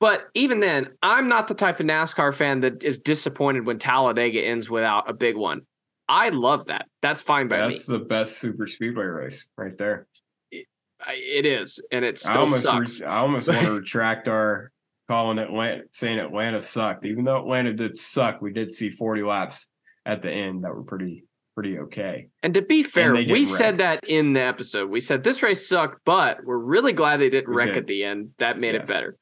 [0.00, 4.40] But even then, I'm not the type of NASCAR fan that is disappointed when Talladega
[4.44, 5.62] ends without a big one.
[6.08, 6.86] I love that.
[7.00, 10.06] That's fine by that's the best super speedway race right there.
[10.52, 10.66] me.
[11.00, 13.00] I- It is, and it I almost, sucks.
[13.00, 14.70] re- I almost want to retract our
[15.08, 17.06] calling Atlanta, saying Atlanta sucked.
[17.06, 19.68] Even though Atlanta did suck, we did see 40 laps
[20.04, 21.24] at the end that were pretty,
[21.54, 22.28] pretty okay.
[22.42, 24.90] and to be fair, we didn't said that in the episode.
[24.90, 27.76] We said this race sucked, but we're really glad they didn't We wreck did.
[27.78, 28.30] at the end.
[28.38, 28.88] That made Yes.
[28.88, 29.16] it better.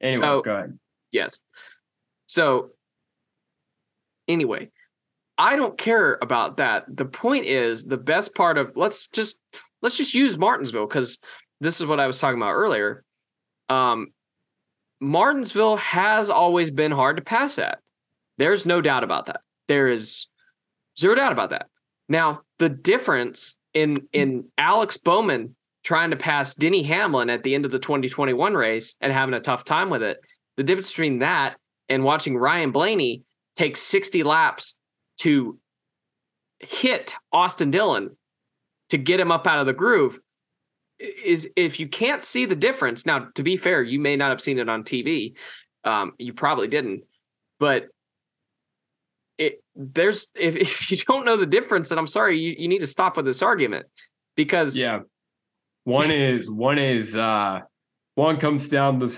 [0.00, 0.78] Anyway, So- go ahead.
[1.10, 1.42] Yes.
[2.26, 2.70] So
[4.28, 4.70] anyway,
[5.38, 6.84] I don't care about that.
[6.88, 9.38] The point is the best part of let's just
[9.82, 11.18] let's just use Martinsville because
[11.60, 13.04] this is what I was talking about earlier.
[13.68, 14.08] Um
[15.00, 17.78] Martinsville has always been hard to pass at.
[18.36, 19.40] There's no doubt about that.
[19.66, 20.26] There is
[21.00, 21.66] zero doubt about that.
[22.08, 27.64] Now, the difference in in Alex Bowman trying to pass Denny Hamlin at the end
[27.64, 30.18] of the 2021 race and having a tough time with it
[30.60, 31.56] the difference between that
[31.88, 33.22] and watching Ryan Blaney
[33.56, 34.76] take 60 laps
[35.20, 35.58] to
[36.58, 38.16] hit Austin Dillon
[38.90, 40.20] to get him up out of the groove
[40.98, 43.06] is if you can't see the difference.
[43.06, 45.32] Now, to be fair, you may not have seen it on TV.
[45.84, 47.04] Um, you probably didn't,
[47.58, 47.86] but
[49.40, 52.80] it there's if, if you don't know the difference, then I'm sorry, you, you need
[52.80, 53.86] to stop with this argument
[54.36, 55.00] because Yeah.
[55.84, 57.60] One is one is uh
[58.14, 59.10] one comes down to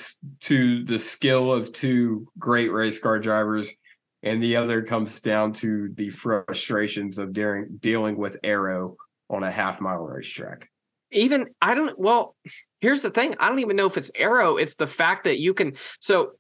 [0.43, 3.75] to the skill of two great race car drivers,
[4.23, 8.97] and the other comes down to the frustrations of dealing dealing with aero
[9.29, 10.69] on a half mile racetrack.
[11.11, 12.37] even I don't well,
[12.81, 13.35] here's the thing.
[13.41, 14.57] I don't even know if it's aero.
[14.57, 16.33] It's the fact that you can so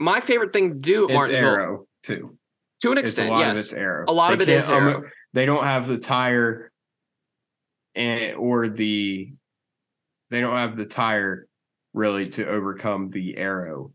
[0.00, 2.38] my favorite thing to do at It's Martinsville aero too.
[2.82, 3.64] To an It's a extent, lot of yes.
[3.66, 4.04] it's aero.
[4.08, 5.02] A lot They of it is can't um, aero.
[5.32, 6.70] they don't have the tire
[7.94, 9.32] and or the
[10.30, 11.48] they don't have the tire
[11.94, 13.92] really to overcome the aero.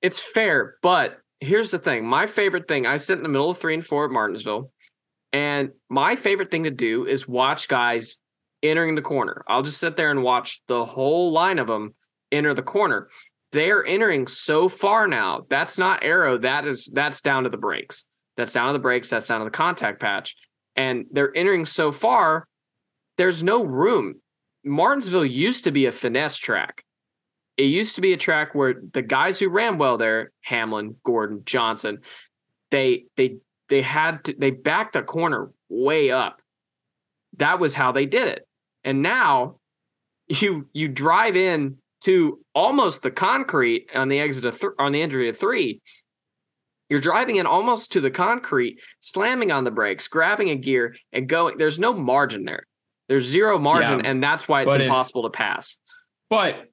[0.00, 2.06] It's fair, but here's the thing.
[2.06, 4.70] My favorite thing, I sit in the middle of three and four at Martinsville,
[5.32, 8.16] and my favorite thing to do is watch guys
[8.62, 9.44] entering the corner.
[9.48, 11.94] I'll just sit there and watch the whole line of them
[12.32, 13.08] enter the corner.
[13.54, 15.46] They're entering so far now.
[15.48, 16.38] That's not aero.
[16.38, 18.04] That is that's down to the brakes.
[18.36, 19.08] That's down to the brakes.
[19.08, 20.34] That's down to the contact patch.
[20.76, 22.48] And they're entering so far.
[23.16, 24.16] There's no room.
[24.64, 26.84] Martinsville used to be a finesse track
[27.56, 31.42] it used to be a track where the guys who ran well there, Hamlin, Gordon,
[31.44, 31.98] Johnson,
[32.70, 33.36] they they
[33.68, 36.40] they had to they backed a corner way up.
[37.36, 38.46] That was how they did it.
[38.82, 39.56] And now
[40.28, 45.00] you you drive in to almost the concrete on the exit of th- on the
[45.02, 45.80] entry of 3.
[46.90, 51.26] You're driving in almost to the concrete, slamming on the brakes, grabbing a gear and
[51.28, 52.64] going there's no margin there.
[53.08, 54.10] There's zero margin Yeah.
[54.10, 55.78] and that's why it's But if- impossible to pass.
[56.28, 56.66] But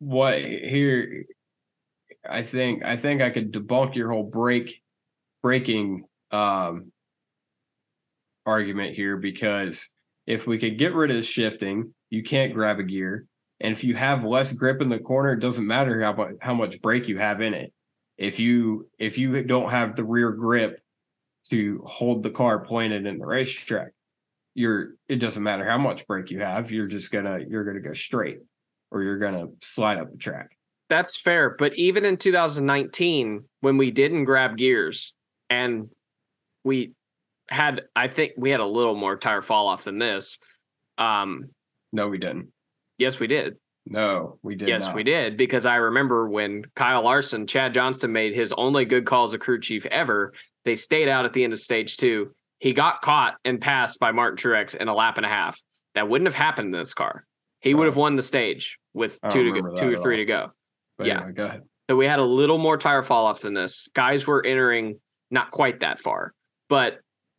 [0.00, 1.24] what here
[2.28, 4.82] I think I think I could debunk your whole brake
[5.42, 6.92] braking um
[8.44, 9.88] argument here because
[10.26, 13.24] if we could get rid of the shifting, you can't grab a gear.
[13.60, 16.54] And if you have less grip in the corner, it doesn't matter how much how
[16.54, 17.72] much brake you have in it.
[18.16, 20.80] If you if you don't have the rear grip
[21.50, 23.90] to hold the car pointed in the racetrack,
[24.54, 27.92] you're it doesn't matter how much brake you have, you're just gonna you're gonna go
[27.92, 28.38] straight
[28.90, 30.50] or you're gonna slide up the track.
[30.88, 31.54] That's fair.
[31.58, 35.12] But even in 2019, when we didn't grab gears
[35.50, 35.88] and
[36.64, 36.92] we
[37.50, 40.38] had, I think we had a little more tire fall off than this.
[40.96, 41.50] Um,
[41.92, 42.48] No, we didn't.
[42.98, 43.56] Yes, we did.
[43.86, 44.94] No, we did yes, not.
[44.94, 45.36] we did.
[45.38, 49.38] Because I remember when Kyle Larson, Chad Johnston made his only good call as a
[49.38, 50.34] crew chief ever.
[50.66, 52.32] They stayed out at the end of stage two.
[52.58, 55.58] He got caught and passed by Martin Truex in a lap and a half.
[55.94, 57.24] That wouldn't have happened in this car.
[57.60, 57.90] He would Oh.
[57.90, 60.52] have won the stage with two to go, two or three to go.
[60.98, 61.18] But yeah.
[61.18, 61.62] anyway, go ahead.
[61.88, 63.88] So we had a little more tire fall off than this.
[63.94, 66.34] Guys were entering not quite that far,
[66.68, 66.98] but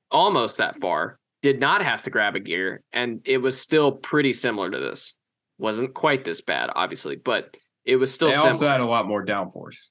[0.09, 1.19] almost that far.
[1.41, 5.15] Did not have to grab a gear, and it was still pretty similar to this.
[5.59, 7.55] Wasn't quite this bad, obviously, but
[7.85, 8.49] it was still They similar.
[8.51, 9.89] also had a lot more downforce.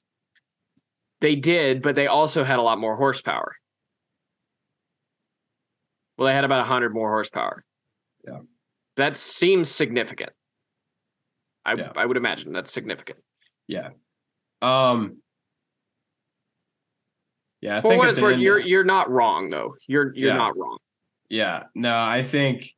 [1.21, 3.55] they did, but they also had a lot more horsepower.
[6.17, 7.63] Well, they had about hundred more horsepower.
[8.27, 8.39] Yeah.
[8.97, 10.31] that seems significant.
[11.65, 11.93] I Yeah.
[11.95, 13.19] I would imagine that's significant.
[13.67, 13.91] Yeah.
[14.61, 15.21] Um
[17.61, 19.75] Yeah, I For think what it's worth, end- you're you're not wrong though.
[19.87, 20.37] You're you're Yeah.
[20.37, 20.77] not wrong.
[21.29, 22.75] Yeah, no, I think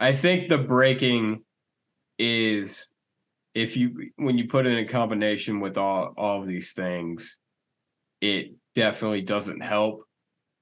[0.00, 1.44] I think the braking
[2.18, 2.92] is
[3.54, 7.38] if you when you put it in combination with all all of these things,
[8.20, 10.04] it definitely doesn't help.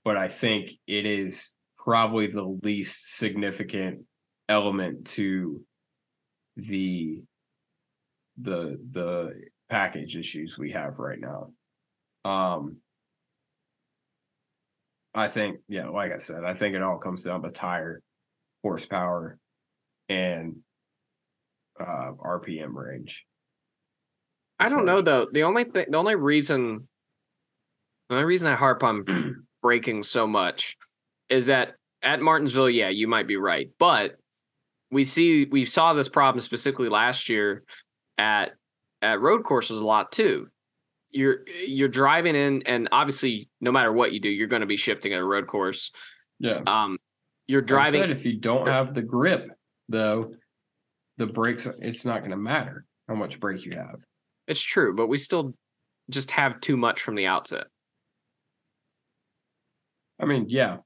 [0.05, 4.05] But I think it is probably the least significant
[4.49, 5.63] element to
[6.57, 7.23] the
[8.37, 9.33] the the
[9.71, 11.51] package issues we have right now.
[12.31, 12.77] Um
[15.15, 18.03] I think, yeah, like I said, I think it all comes down to tire
[18.63, 19.39] horsepower
[20.09, 20.57] and
[21.81, 23.25] uh RPM range.
[24.59, 25.27] I don't know though.
[25.33, 26.89] The only thing, the only reason,
[28.09, 30.77] the only reason I harp on braking so much
[31.29, 34.16] is that at Martinsville, yeah, you might be right, but
[34.91, 37.64] we see we saw this problem specifically last year
[38.18, 38.53] at
[39.01, 40.49] at road courses a lot too.
[41.11, 44.77] You're you're driving in, and obviously, no matter what you do, you're going to be
[44.77, 45.91] shifting at a road course.
[46.39, 46.61] Yeah.
[46.66, 46.99] Um,
[47.47, 48.11] you're I said, driving.
[48.11, 49.51] if you don't have the grip,
[49.89, 50.35] though,
[51.27, 54.01] the brakes it's not gonna matter how much brake you have.
[54.49, 55.55] It's true, but we still
[56.11, 57.64] just have too much from the outset.
[60.20, 60.79] I mean, yeah.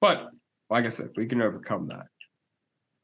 [0.00, 0.28] But
[0.70, 2.06] like I said, we can overcome that.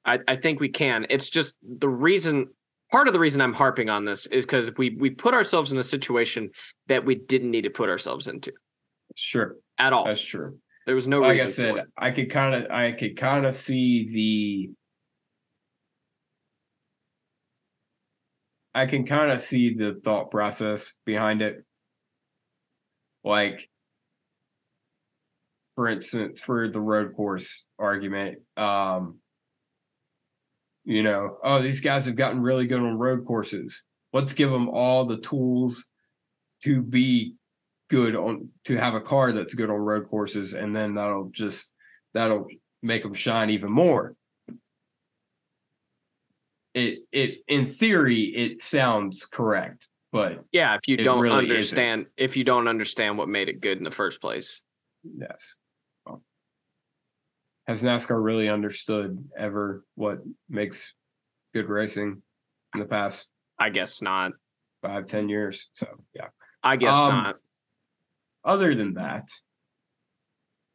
[0.05, 1.07] I, I think we can.
[1.09, 2.49] It's just the reason
[2.93, 5.79] part of the reason I'm harping on this is because we we put ourselves in
[5.79, 6.51] a situation
[6.89, 8.53] that we didn't need to put ourselves into
[9.17, 10.05] Sure, at all.
[10.05, 10.59] that's true.
[10.87, 11.75] there was no like I said.
[11.97, 14.71] I could kind of I could kind of see the
[18.75, 21.65] I can kind of see the thought process behind it.
[23.23, 23.69] Like
[25.75, 29.19] for instance, for the road course argument, um,
[30.85, 33.85] you know, oh, these guys have gotten really good on road courses.
[34.13, 35.87] Let's give them all the tools
[36.63, 37.35] to be
[37.91, 41.71] good on to have a car that's good on road courses, and then that'll just
[42.13, 42.47] that'll
[42.83, 44.15] make them shine even more.
[46.75, 51.51] It it in theory it sounds correct, but Yeah, if you don't really isn't.
[51.51, 54.61] understand if you don't understand what made it good in the first place.
[55.05, 55.57] yes.
[56.05, 56.23] Well,
[57.69, 60.19] has NASCAR really understood ever what
[60.49, 60.95] makes
[61.55, 62.21] good racing
[62.75, 64.33] in the past I guess not.
[64.83, 65.69] five, ten years?
[65.75, 66.29] So yeah.
[66.65, 67.37] I guess Um, not.
[68.45, 69.29] Other than that,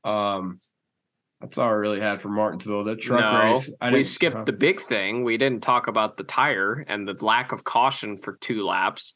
[0.06, 0.60] um,
[1.42, 2.84] that's all I really had for Martinsville.
[2.84, 3.72] That truck no, race.
[3.80, 5.24] I we skipped uh, the big thing.
[5.24, 9.16] We didn't talk about the tire and the lack of caution for two laps.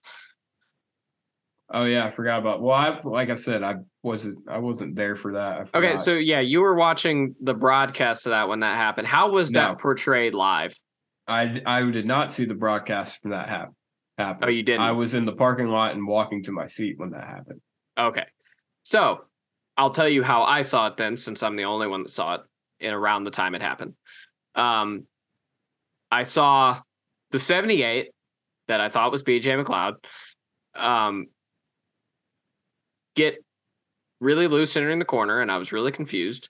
[1.70, 2.62] Oh yeah, I forgot about.
[2.62, 4.40] Well, I like I said, I wasn't.
[4.48, 5.70] I wasn't there for that.
[5.74, 9.08] Okay, so yeah, you were watching the broadcast of that when that happened.
[9.08, 9.60] How was No.
[9.60, 10.76] that portrayed live?
[11.28, 13.74] I I did not see the broadcast from that hap-
[14.18, 14.44] happen.
[14.48, 14.82] Oh, you didn't.
[14.82, 17.62] I was in the parking lot and walking to my seat when that happened.
[17.98, 18.26] Okay.
[18.84, 19.22] So
[19.78, 22.36] I'll tell you how I saw it then, since I'm the only one that saw
[22.36, 22.42] it
[22.80, 23.96] in around the time it happened.
[24.56, 25.08] Um,
[26.12, 26.80] I saw
[27.32, 28.12] the 78
[28.68, 29.96] that I thought was BJ McLeod
[30.76, 31.28] um,
[33.16, 33.44] get
[34.20, 36.50] really loose entering the corner, and I was really confused.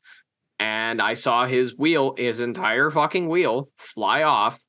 [0.60, 4.60] And I saw his wheel, his entire fucking wheel, fly off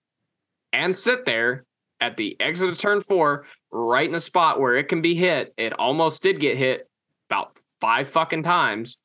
[0.72, 1.64] and sit there
[2.00, 5.52] at the exit of turn four, right in the spot where it can be hit.
[5.56, 6.88] It almost did get hit
[7.30, 8.96] about five fucking times.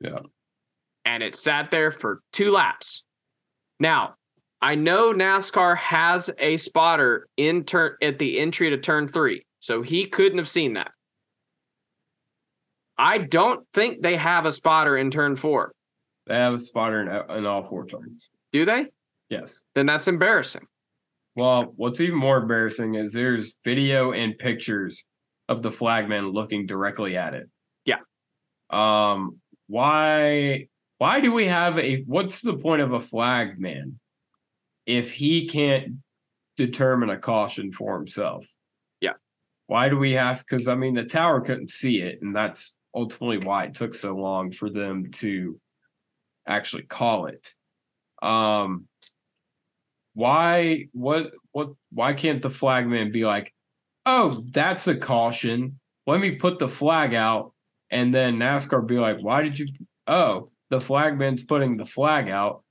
[0.00, 0.20] Yeah.
[1.04, 3.02] And it sat there for two laps.
[3.80, 4.14] Now,
[4.62, 9.82] I know NASCAR has a spotter in turn at the entry to turn three, so
[9.82, 10.92] he couldn't have seen that.
[12.96, 15.72] I don't think they have a spotter in turn four.
[16.28, 18.30] They have a spotter in, in all four turns.
[18.52, 18.86] Do they?
[19.30, 19.62] Yes.
[19.74, 20.66] Then that's embarrassing.
[21.34, 25.04] Well, what's even more embarrassing is there's video and pictures
[25.48, 27.48] of the flagman looking directly at it.
[28.70, 29.38] Um.
[29.66, 30.68] Why?
[30.98, 32.02] Why do we have a?
[32.02, 33.98] What's the point of a flag man
[34.86, 35.96] if he can't
[36.56, 38.46] determine a caution for himself?
[39.00, 39.14] Yeah.
[39.66, 40.40] Why do we have?
[40.40, 44.14] Because I mean, the tower couldn't see it, and that's ultimately why it took so
[44.16, 45.60] long for them to
[46.46, 47.54] actually call it.
[48.22, 48.88] Um
[50.18, 53.54] why what what why can't the flagman be like
[54.04, 57.52] oh that's a caution let me put the flag out
[57.90, 59.66] and then nascar be like why did you
[60.06, 62.62] oh the flagman's putting the flag out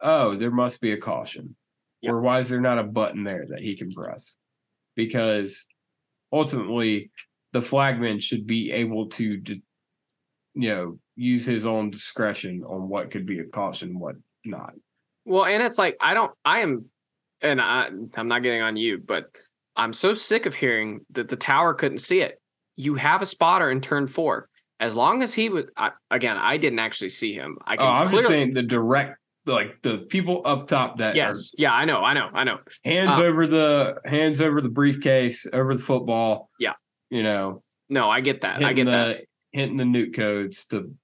[0.00, 1.56] oh there must be a caution
[2.02, 2.12] Yeah.
[2.12, 4.36] or why is there not a button there that he can press
[4.96, 5.66] because
[6.32, 7.10] ultimately
[7.52, 9.60] the flagman should be able to you
[10.54, 14.72] know use his own discretion on what could be a caution what not
[15.24, 16.86] Well, and it's like I don't I am
[17.42, 19.26] and I I'm not getting on you, but
[19.76, 22.40] I'm so sick of hearing that the tower couldn't see it.
[22.76, 24.48] You have a spotter in turn 4.
[24.80, 27.58] As long as he was I, again, I didn't actually see him.
[27.66, 31.14] I Oh, can I'm clearly just saying the direct, like the people up top that
[31.14, 31.52] Yes.
[31.56, 31.98] Yeah, I know.
[32.00, 32.28] I know.
[32.32, 32.58] I know.
[32.84, 36.48] hands Uh, over the hands over the briefcase, over the football.
[36.58, 36.72] Yeah.
[37.10, 38.64] you know, No, I get that.
[38.64, 39.20] I get the that.
[39.52, 40.94] hitting the nuke codes to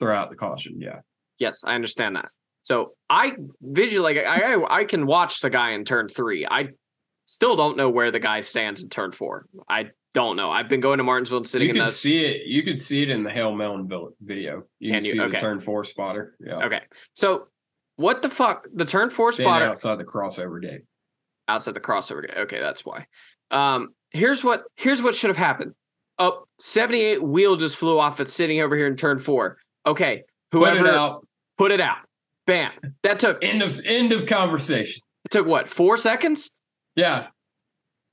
[0.00, 0.80] throw out the caution.
[0.80, 1.00] Yeah,
[1.38, 2.26] Yes, I understand that.
[2.62, 6.46] So I visually, like, I I I can watch the guy in turn three.
[6.50, 6.68] I
[7.26, 9.46] still don't know where the guy stands in turn four.
[9.68, 10.50] I don't know.
[10.50, 12.46] I've been going to Martinsville and sitting you could see it.
[12.46, 13.88] You could see it in the Hail Melon
[14.22, 14.62] video.
[14.78, 15.12] You Can can you?
[15.12, 15.32] see Okay.
[15.32, 16.36] the turn four spotter.
[16.40, 16.80] Yeah, okay.
[17.14, 17.48] So
[17.96, 18.66] what the fuck?
[18.74, 20.82] The turn four Standing spotter outside the crossover gate.
[21.48, 22.22] outside the crossover.
[22.26, 22.36] gate.
[22.36, 23.06] Okay, that's why.
[23.50, 25.72] Um, here's what here's what should have happened.
[26.18, 28.20] Oh, 78 wheel just flew off.
[28.20, 29.58] It's sitting over here in turn four.
[29.84, 31.26] Okay, Put whoever it out.
[31.58, 31.98] put it out.
[32.46, 32.70] Bam.
[33.02, 35.02] That took End of end of conversation.
[35.24, 36.50] it took what four seconds?
[36.94, 37.26] Yeah,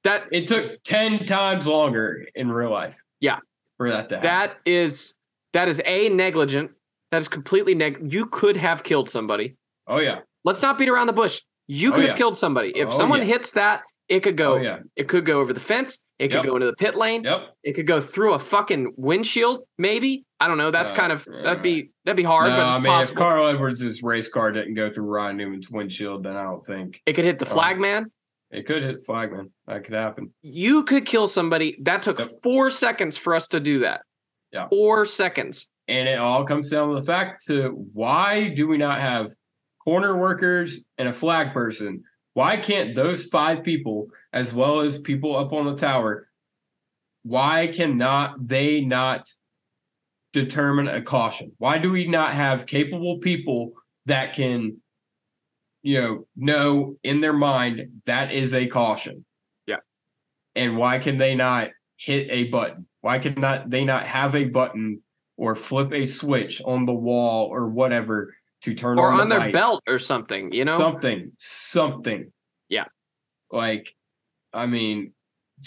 [0.03, 2.97] That it took ten times longer in real life.
[3.19, 3.39] Yeah.
[3.77, 4.29] for that to happen.
[4.29, 5.13] that is
[5.53, 6.71] that is a negligent.
[7.11, 8.11] That is completely neg.
[8.13, 9.57] You could have killed somebody.
[9.87, 10.19] oh yeah.
[10.43, 11.41] Let's not beat around the bush.
[11.67, 12.09] You Oh, could yeah.
[12.09, 12.71] have killed somebody.
[12.75, 13.25] If Oh, someone yeah.
[13.25, 14.53] hits that, it could go.
[14.53, 14.79] Oh yeah.
[14.95, 15.99] It could go over the fence.
[16.19, 16.45] It could Yep.
[16.45, 17.23] go into the pit lane.
[17.23, 17.41] Yep.
[17.63, 19.61] It could go through a fucking windshield.
[19.77, 20.71] Maybe I don't know.
[20.71, 23.11] That's Uh, kind of that'd be that'd be hard, no, but it's I mean, possible.
[23.11, 27.01] if Carl Edwards' race car didn't go through Ryan Newman's windshield, then I don't think
[27.05, 27.53] it could hit the Oh.
[27.53, 28.11] flag man.
[28.51, 29.51] It could hit Flagman.
[29.67, 30.33] That could happen.
[30.41, 31.77] You could kill somebody.
[31.81, 32.43] That took Yep.
[32.43, 34.01] four seconds for us to do that.
[34.51, 34.67] Yeah.
[34.67, 35.67] Four seconds.
[35.87, 39.31] And it all comes down to the fact to why do we not have
[39.83, 42.03] corner workers and a flag person?
[42.33, 46.27] Why can't those five people, as well as people up on the tower,
[47.23, 49.27] why cannot they not
[50.33, 51.51] determine a caution?
[51.57, 53.73] Why do we not have capable people
[54.05, 54.77] that can,
[55.81, 59.25] you know, know in their mind that is a caution?
[59.65, 59.77] Yeah.
[60.55, 62.87] And why can they not hit a button?
[63.01, 65.01] Why can not they not have a button
[65.37, 69.35] or flip a switch on the wall or whatever to turn or on, on the
[69.35, 69.57] their lights?
[69.57, 70.77] belt or something, you know?
[70.77, 72.31] something, something.
[72.69, 72.85] Yeah.
[73.51, 73.91] Like,
[74.53, 75.13] I mean,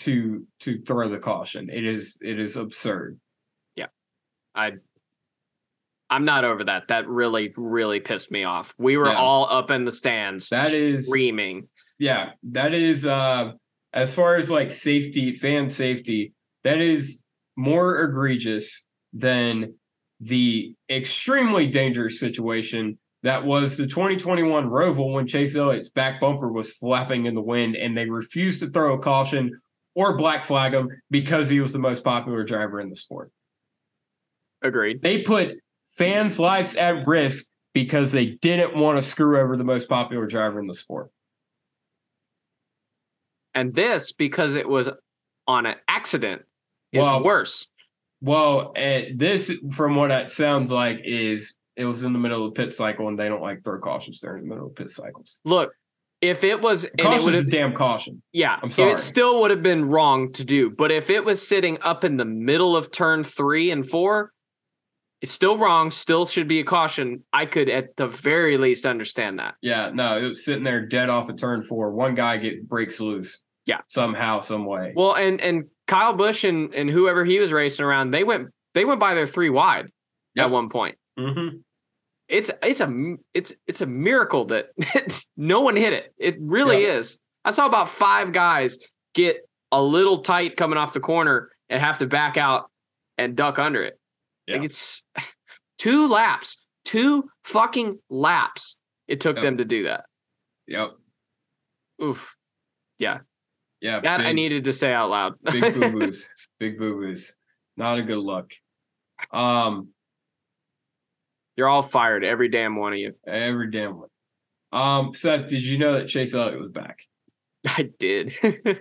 [0.01, 3.19] to to throw the caution, it is it is absurd.
[3.77, 3.87] Yeah,
[4.55, 4.75] I
[6.11, 6.89] I'm not over that.
[6.89, 8.75] That really, really pissed me off.
[8.79, 9.17] We were Yeah.
[9.19, 11.69] all up in the stands That is screaming.
[11.99, 13.53] yeah, that is uh
[13.93, 16.33] as far as like safety, fan safety,
[16.65, 17.23] that is
[17.57, 19.75] more egregious than
[20.21, 26.73] the extremely dangerous situation that was the 2021 Roval when Chase Elliott's back bumper was
[26.75, 29.51] flapping in the wind and they refused to throw a caution
[29.95, 33.31] or black flag him because he was the most popular driver in the sport.
[34.63, 35.01] Agreed.
[35.03, 35.57] They put
[35.97, 40.61] fans' lives at risk because they didn't want to screw over the most popular driver
[40.61, 41.11] in the sport.
[43.55, 44.89] And this, because it was
[45.47, 46.43] on an accident,
[46.93, 47.67] is Well, worse.
[48.21, 52.55] Well, uh, this, from what it sounds like, is it was in the middle of
[52.55, 55.41] the pit cycle, and they don't like throw cautions during the middle of pit cycles.
[55.45, 55.73] Look,
[56.21, 58.23] if it was, Caution's would a damn caution.
[58.33, 58.93] yeah, I'm sorry.
[58.93, 60.71] it still would have been wrong to do.
[60.71, 64.33] But if it was sitting up in the middle of turn three and four,
[65.25, 65.91] it's still wrong.
[65.91, 67.25] Still should be a caution.
[67.33, 69.55] I could, at the very least, understand that.
[69.63, 71.93] Yeah, no, it was sitting there dead off at turn four.
[71.93, 73.43] One guy get breaks loose.
[73.65, 73.79] Yeah.
[73.87, 74.93] somehow, some way.
[74.95, 78.85] Well, and and Kyle Busch and and whoever he was racing around, they went they
[78.85, 79.87] went by their three wide
[80.35, 80.45] Yep.
[80.45, 80.99] at one point.
[81.19, 81.49] hmm
[82.29, 84.67] It's it's a it's it's a miracle that
[85.39, 86.13] no one hit it.
[86.19, 86.99] It really Yeah.
[86.99, 87.19] is.
[87.47, 88.79] I saw about five guys
[89.15, 89.37] get
[89.73, 92.71] a little tight coming off the corner and have to back out
[93.17, 93.99] and duck under it.
[94.49, 95.03] Like it's
[95.79, 98.79] two laps, two fucking laps.
[99.09, 99.43] It took Yep.
[99.45, 100.05] them to do that.
[100.67, 100.91] Yep.
[102.03, 102.35] Oof.
[102.99, 103.19] Yeah.
[103.81, 104.01] Yeah.
[104.01, 105.35] That I needed to say out loud.
[105.43, 106.29] big boo boos.
[106.59, 107.37] big boo boos.
[107.77, 108.53] Not a good look.
[109.33, 109.89] Um,
[111.57, 113.15] You're all fired, every damn one of you.
[113.27, 114.09] every damn one.
[114.73, 116.99] Um, Seth, did you know that Chase Elliott was back?
[117.67, 118.35] I did.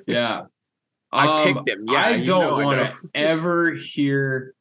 [0.08, 0.44] Yeah.
[1.12, 1.86] I Um, picked him.
[1.88, 4.56] Yeah, I don't know want to ever hear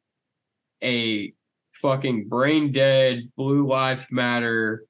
[0.83, 1.33] a
[1.72, 4.85] fucking brain dead, blue life matter,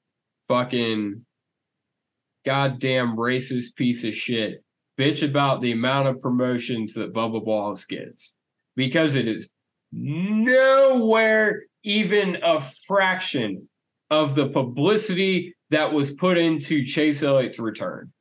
[0.49, 1.24] fucking
[2.45, 4.62] goddamn racist piece of shit
[4.99, 8.36] bitch about the amount of promotions that Bubba Wallace gets
[8.76, 9.51] because it is
[9.93, 13.68] nowhere even a fraction
[14.11, 18.12] of the publicity that was put into Chase Elliott's return.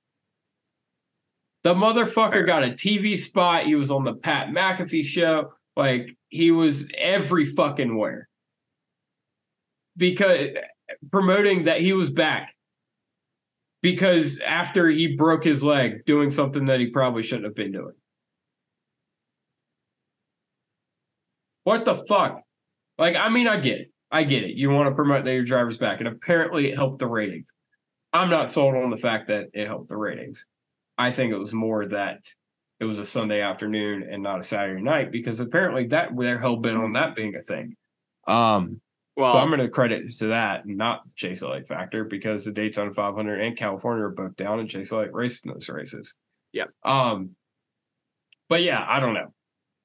[1.63, 3.65] The motherfucker got a TV spot.
[3.65, 5.53] He was on the Pat McAfee show.
[5.75, 8.27] Like he was every fucking where.
[9.95, 10.49] Because
[11.11, 12.55] promoting that he was back.
[13.83, 17.93] Because after he broke his leg doing something that he probably shouldn't have been doing.
[21.63, 22.41] What the fuck?
[22.97, 23.91] Like, I mean, I get it.
[24.11, 24.55] I get it.
[24.55, 27.53] You want to promote that your driver's back, and apparently it helped the ratings.
[28.13, 30.47] I'm not sold on the fact that it helped the ratings.
[30.97, 32.25] I think it was more that
[32.81, 36.55] it was a Sunday afternoon and not a Saturday night because apparently that they're hell
[36.55, 37.75] bent on that being a thing.
[38.27, 38.81] Um,
[39.15, 42.51] well, so I'm going to credit to that, and not Chase Elliott factor, because the
[42.51, 46.15] Daytona 500 and California are both down, and Chase Elliott raced in those races.
[46.53, 46.65] Yeah.
[46.83, 47.31] Um,
[48.49, 49.31] but yeah, I don't know.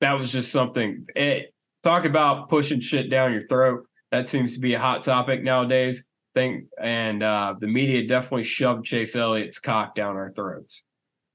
[0.01, 1.07] That was just something.
[1.15, 3.85] It, talk about pushing shit down your throat.
[4.11, 6.07] That seems to be a hot topic nowadays.
[6.33, 10.85] Thing and uh, the media definitely shoved Chase Elliott's cock down our throats.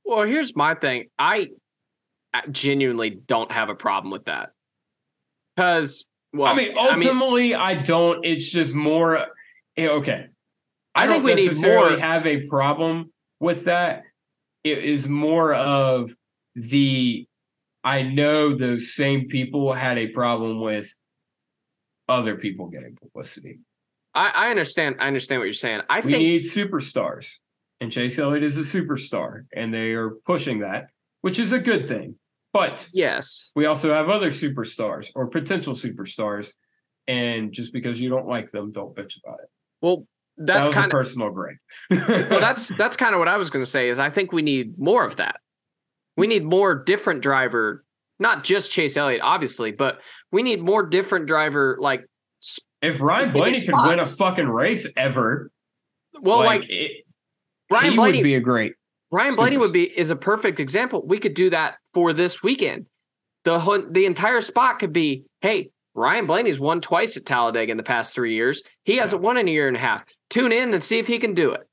[0.05, 1.05] Well, here's my thing.
[1.17, 1.49] I
[2.49, 4.49] genuinely don't have a problem with that.
[5.55, 8.25] Because, well, I mean, ultimately, I, don't.
[8.25, 9.27] It's just more
[9.77, 10.27] eh, okay.
[10.95, 14.03] I I, think don't we need necessarily more- have a problem with that.
[14.63, 16.11] It is more of
[16.55, 17.27] the.
[17.83, 20.95] I know those same people had a problem with
[22.07, 23.59] other people getting publicity.
[24.13, 24.97] I, I understand.
[24.99, 25.81] I understand what you're saying.
[25.89, 27.37] I think we think need superstars,
[27.81, 30.87] and Chase Elliott is a superstar, and they are pushing that,
[31.21, 32.15] which is a good thing.
[32.53, 33.51] But yes.
[33.55, 36.53] we also have other superstars or potential superstars,
[37.07, 39.49] and just because you don't like them, don't bitch about it.
[39.81, 40.05] Well,
[40.37, 41.57] that's was kind of personal grade.
[41.89, 42.39] well.
[42.39, 43.89] That's that's kind of what I was going to say.
[43.89, 45.37] Is I think we need more of that.
[46.17, 47.83] We need more different driver,
[48.19, 49.99] not just Chase Elliott, obviously, but
[50.31, 51.77] we need more different driver.
[51.79, 52.05] Like,
[52.81, 55.51] if Ryan Blaney could win a fucking race ever,
[56.21, 57.05] well, like, it,
[57.71, 58.73] Ryan he Blaney, would be a great.
[59.11, 61.05] Ryan Blaney would be is a perfect example.
[61.05, 62.85] We could do that for this weekend.
[63.43, 67.83] The the entire spot could be, hey, Ryan Blaney's won twice at Talladega in the
[67.83, 68.61] past three years.
[68.83, 70.03] He hasn't won in a year and a half.
[70.29, 71.67] Tune in and see if he can do it.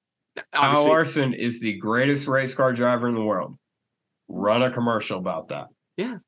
[0.53, 3.57] Kyle Larson is the greatest race car driver in the world.
[4.29, 5.67] Run a commercial about that.
[5.97, 6.19] Yeah.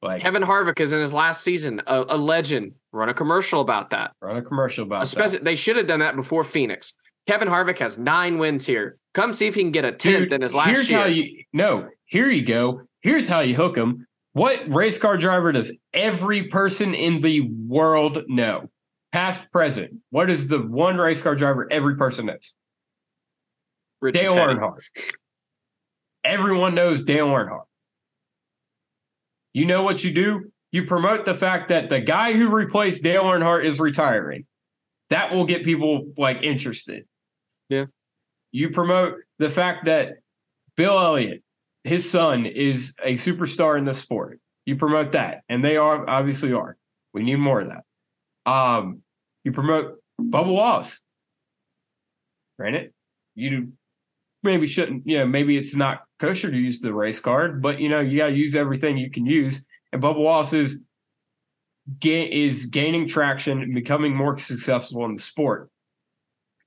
[0.00, 2.72] Like Kevin Harvick is in his last season, a, a legend.
[2.92, 4.12] Run a commercial about that.
[4.20, 5.44] run a commercial about Especially, that.
[5.44, 6.94] they should have done that before Phoenix.
[7.28, 8.98] Kevin Harvick has nine wins here.
[9.14, 11.00] Come see if he can get a tenth Dude, in his last here's year.
[11.00, 12.82] how you no, here you go.
[13.00, 14.06] Here's how you hook him.
[14.32, 18.70] What race car driver does every person in the world know?
[19.12, 20.00] Past, present.
[20.08, 22.54] What is the one race car driver every person knows?
[24.00, 24.54] Richie Dale Petty.
[24.54, 24.80] Earnhardt.
[26.24, 27.64] Everyone knows Dale Earnhardt.
[29.52, 30.50] You know what you do?
[30.70, 34.46] You promote the fact that the guy who replaced Dale Earnhardt is retiring.
[35.10, 37.04] That will get people like interested.
[37.68, 37.86] Yeah.
[38.52, 40.18] You promote the fact that
[40.76, 41.42] Bill Elliott,
[41.84, 44.38] his son, is a superstar in the sport.
[44.66, 46.76] You promote that, and they are obviously are.
[47.12, 48.50] We need more of that.
[48.50, 49.02] Um,
[49.44, 51.00] you promote Bubba Wallace.
[52.58, 52.92] Granted,
[53.34, 53.72] you
[54.42, 57.88] maybe shouldn't, you know, maybe it's not kosher to use the race card, but you
[57.88, 59.64] know, you got to use everything you can use.
[59.92, 60.78] And Bubba Wallace is,
[62.04, 65.70] is gaining traction and becoming more successful in the sport.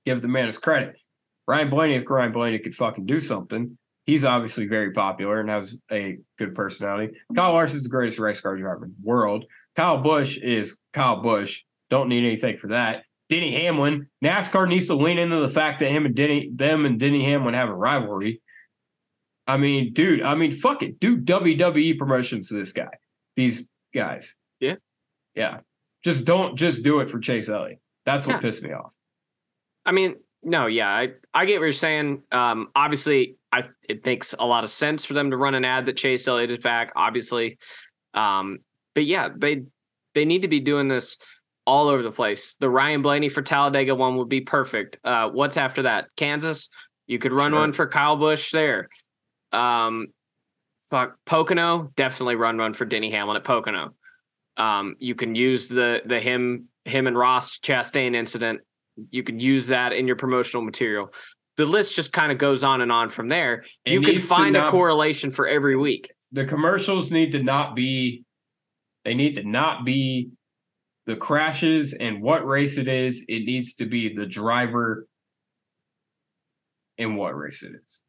[0.05, 0.99] Give the man his credit.
[1.47, 5.79] Ryan Blaney, if Ryan Blaney could fucking do something, he's obviously very popular and has
[5.91, 7.13] a good personality.
[7.35, 9.45] Kyle Larson's the greatest race car driver in the world.
[9.75, 11.61] Kyle Busch is Kyle Busch.
[11.89, 13.03] Don't need anything for that.
[13.29, 16.99] Denny Hamlin, NASCAR needs to lean into the fact that him and Denny, them and
[16.99, 18.41] Denny Hamlin have a rivalry.
[19.47, 20.99] I mean, dude, I mean, fuck it.
[20.99, 22.89] Do WWE promotions to this guy,
[23.35, 24.35] these guys.
[24.59, 24.75] Yeah.
[25.35, 25.59] Yeah.
[26.03, 27.79] Just don't just do it for Chase Elliott.
[28.05, 28.39] That's what Yeah.
[28.41, 28.93] pissed me off.
[29.85, 30.15] I mean,
[30.45, 32.21] no, yeah, I, I get what you're saying.
[32.31, 35.87] Um, obviously, I it makes a lot of sense for them to run an ad
[35.87, 36.93] that Chase Elliott is back.
[36.95, 37.57] Obviously,
[38.13, 38.59] um,
[38.93, 39.63] but yeah, they
[40.13, 41.17] they need to be doing this
[41.65, 42.55] all over the place.
[42.59, 44.97] The Ryan Blaney for Talladega one would be perfect.
[45.03, 46.07] Uh, what's after that?
[46.15, 46.69] Kansas.
[47.07, 47.59] You could run Sure.
[47.59, 48.87] one for Kyle Busch there.
[49.51, 50.07] Um,
[50.89, 51.91] fuck Pocono.
[51.95, 53.93] Definitely run one for Denny Hamlin at Pocono.
[54.57, 58.61] Um, you can use the the him him and Ross Chastain incident
[59.09, 61.11] you can use that in your promotional material.
[61.57, 63.63] The list just kind of goes on and on from there.
[63.85, 66.11] It you can find a correlation for every week.
[66.31, 68.23] the commercials need to not be
[69.05, 70.29] they need to not be
[71.05, 75.07] the crashes and what race it is it needs to be the driver
[76.97, 78.01] and what race it is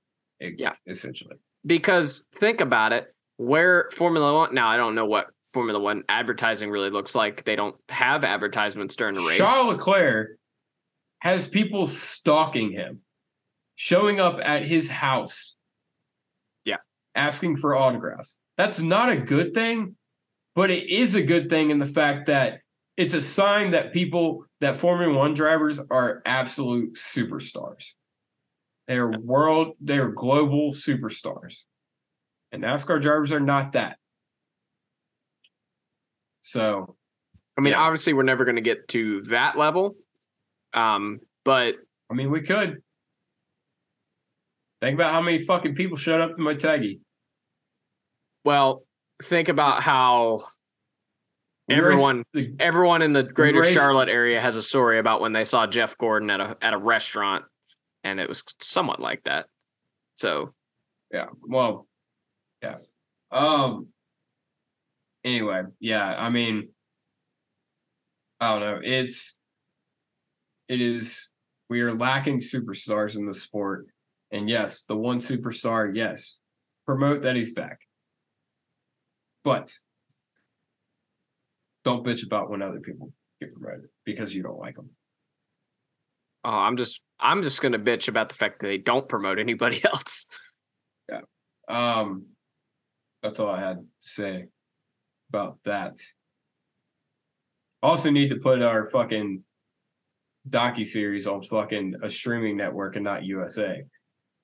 [0.42, 0.72] E- Yeah.
[0.86, 6.02] essentially Because think about it, where Formula One now I don't know what Formula One
[6.08, 7.44] advertising really looks like.
[7.44, 9.38] They don't have advertisements during the race.
[9.38, 10.38] charles leclerc
[11.20, 13.00] has people stalking him
[13.74, 15.56] showing up at his house
[16.64, 16.78] Yeah.
[17.14, 19.96] asking for autographs that's not a good thing
[20.54, 22.60] but it is a good thing in the fact that
[22.96, 27.92] it's a sign that people that Formula One drivers are absolute superstars.
[28.88, 31.64] They're world, they're global superstars.
[32.52, 33.98] And NASCAR drivers are not that.
[36.40, 36.96] So
[37.58, 37.80] I mean, yeah.
[37.80, 39.96] obviously we're never going to get to that level.
[40.76, 41.76] Um, but
[42.10, 42.82] I mean we could.
[44.82, 47.00] Think about how many fucking people showed up to my taggy.
[48.44, 48.84] well,
[49.22, 50.44] think about how
[51.68, 55.66] Everyone- the- everyone in the greater Charlotte area has a story about when they saw
[55.66, 57.44] Jeff Gordon at a at a restaurant,
[58.04, 59.46] and it was somewhat like that.
[60.14, 60.54] So
[61.12, 61.26] Yeah.
[61.42, 61.88] Well,
[62.62, 62.78] yeah.
[63.32, 63.88] Um
[65.24, 66.68] anyway, yeah, I mean
[68.38, 68.80] I don't know.
[68.84, 69.38] It's
[70.68, 71.30] it is
[71.68, 73.86] we are lacking superstars in the sport.
[74.32, 76.38] And yes, the one superstar, yes,
[76.86, 77.80] promote that he's back.
[79.44, 79.72] But
[81.84, 84.90] don't bitch about when other people get promoted because you don't like them.
[86.44, 89.84] Oh, I'm just I'm just gonna bitch about the fact that they don't promote anybody
[89.92, 90.26] else.
[91.08, 91.20] Yeah.
[91.68, 92.26] Um,
[93.22, 94.46] that's all I had to say
[95.30, 95.98] about that.
[97.82, 99.42] Also, need to put our fucking
[100.48, 103.82] docu series on fucking a streaming network and not USA.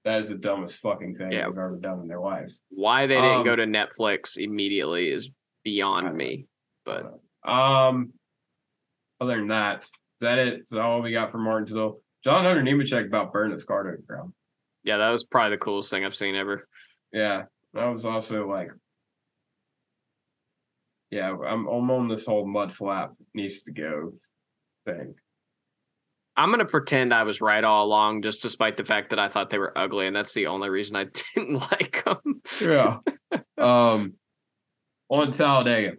[0.04, 1.42] That is the dumbest fucking thing Yeah.
[1.46, 2.62] they've ever done in their lives.
[2.70, 5.30] Why they didn't go Um, to Netflix immediately is
[5.62, 6.46] beyond me.
[6.84, 7.04] But
[7.44, 8.12] um,
[9.20, 9.90] other than that, is
[10.20, 10.60] that it?
[10.62, 12.00] Is that all we got for Martinsville?
[12.24, 14.32] John Hunter Nemechek about burning his car to the ground.
[14.84, 16.66] yeah, that was probably the coolest thing I've seen ever.
[17.12, 17.44] Yeah,
[17.74, 18.70] that was also like,
[21.10, 24.12] yeah, I'm, I'm on this whole mud flap needs to go
[24.86, 25.14] thing.
[26.42, 29.48] I'm gonna pretend I was right all along, just despite the fact that I thought
[29.50, 31.04] they were ugly, and that's the only reason I
[31.36, 32.42] didn't like them.
[32.60, 32.98] Yeah.
[33.58, 34.14] um,
[35.08, 35.98] on Talladega,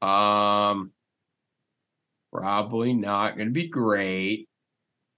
[0.00, 0.92] Um,
[2.32, 4.48] probably not going to be great.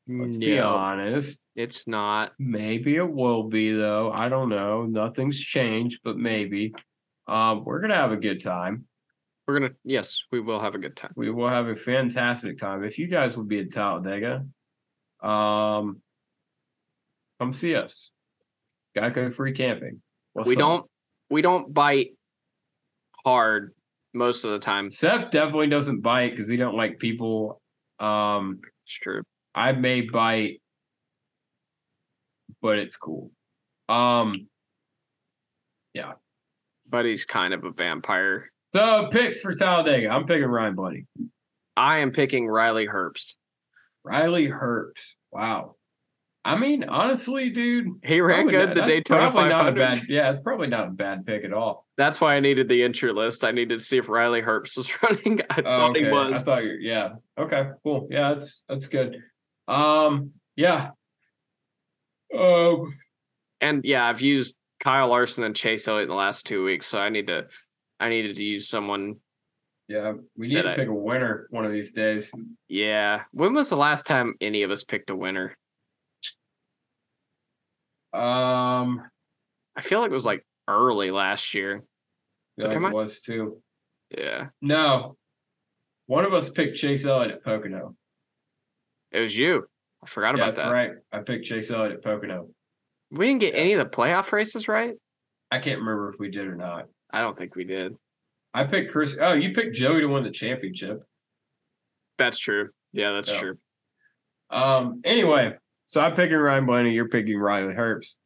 [0.09, 1.41] Let's be honest.
[1.55, 2.33] it's not.
[2.41, 4.11] Maybe it will be though.
[4.11, 4.85] I don't know.
[4.85, 6.75] Nothing's changed, but maybe.
[7.29, 8.87] Um, we're gonna have a good time.
[9.47, 11.13] We're gonna yes, we will have a good time.
[11.15, 12.83] We will have a fantastic time.
[12.83, 14.45] If you guys will be at Talladega,
[15.23, 16.01] um,
[17.39, 18.11] come see us.
[18.97, 20.03] Geico free camping.
[20.33, 20.59] What's we up?
[20.59, 20.91] don't
[21.31, 22.11] we don't bite
[23.25, 23.73] hard
[24.15, 24.91] most of the time.
[24.91, 27.61] Seth definitely doesn't bite because he don't like people.
[28.01, 29.23] Um, It's true.
[29.55, 30.61] I may bite,
[32.61, 33.31] but it's cool.
[33.89, 34.49] Um,
[35.95, 36.15] yeah,
[36.89, 38.51] But he's kind of a vampire.
[38.77, 40.11] So picks for Talladega.
[40.11, 41.07] I'm picking Ryan Blaney.
[41.77, 43.33] I am picking Riley Herbst.
[44.05, 45.15] Riley Herbst.
[45.33, 45.77] Wow.
[46.45, 49.77] I mean, honestly, dude, He ran good not- the Daytona probably not a 500.
[49.79, 50.03] bad.
[50.09, 51.87] Yeah, it's probably not a bad pick at all.
[51.97, 53.43] That's why I needed the entry list.
[53.45, 55.41] I needed to see if Riley Herbst was running.
[55.51, 56.77] I Oh, thought okay, he I thought you.
[56.81, 57.09] Yeah.
[57.39, 57.71] Okay.
[57.83, 58.07] Cool.
[58.11, 59.17] Yeah, that's that's good.
[59.69, 60.33] Um.
[60.55, 60.91] Yeah.
[62.37, 62.95] Um.
[63.61, 66.99] and yeah, I've used Kyle Larson and Chase Elliott in the last two weeks, so
[66.99, 67.47] I need to
[68.01, 69.17] I needed to use someone.
[69.89, 72.33] Yeah, we need to I- pick a winner one of these days.
[72.69, 73.23] Yeah.
[73.33, 75.57] When was the last time any of us picked a winner?
[78.13, 79.03] Um.
[79.79, 81.85] I feel like it was like early last year.
[82.57, 83.63] Yeah, like it I- was too.
[84.17, 84.49] Yeah.
[84.63, 85.17] No.
[86.07, 87.95] One of us picked Chase Elliott at Pocono.
[89.13, 89.67] It was you.
[90.03, 90.71] I forgot Yeah, about that's that.
[90.73, 90.93] right.
[91.13, 92.49] I picked Chase Elliott at Pocono.
[93.11, 93.61] We didn't get Yeah.
[93.61, 94.95] any of the playoff races right?
[95.51, 96.87] I can't remember if we did or not.
[97.17, 97.97] I don't think we did.
[98.53, 99.17] I picked Chris.
[99.19, 101.03] Oh, you picked Joey to win the championship.
[102.19, 102.69] That's true.
[102.93, 103.41] Yeah, that's Yeah.
[103.41, 103.59] true.
[104.51, 105.01] Um.
[105.03, 105.57] Anyway,
[105.87, 106.93] so I'm picking Ryan Blaney.
[106.93, 108.17] You're picking Riley Herbst.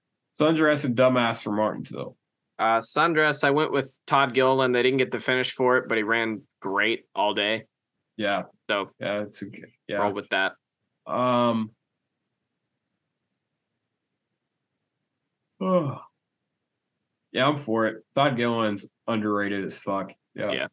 [0.40, 2.16] Sundress and dumbass for Martinsville.
[2.58, 4.74] Uh Sundress, I went with Todd Gilliland.
[4.74, 7.66] They didn't get the finish for it, but he ran great all day.
[8.16, 8.42] Yeah.
[8.68, 9.22] So Yeah.
[9.22, 9.46] It's a,
[9.86, 9.98] yeah.
[9.98, 10.54] roll with that.
[11.06, 11.70] Um.
[15.62, 16.00] Oh.
[17.32, 18.04] Yeah, I'm for it.
[18.14, 20.12] Todd Gilliland's underrated as fuck.
[20.34, 20.50] Yeah.
[20.52, 20.66] Yeah.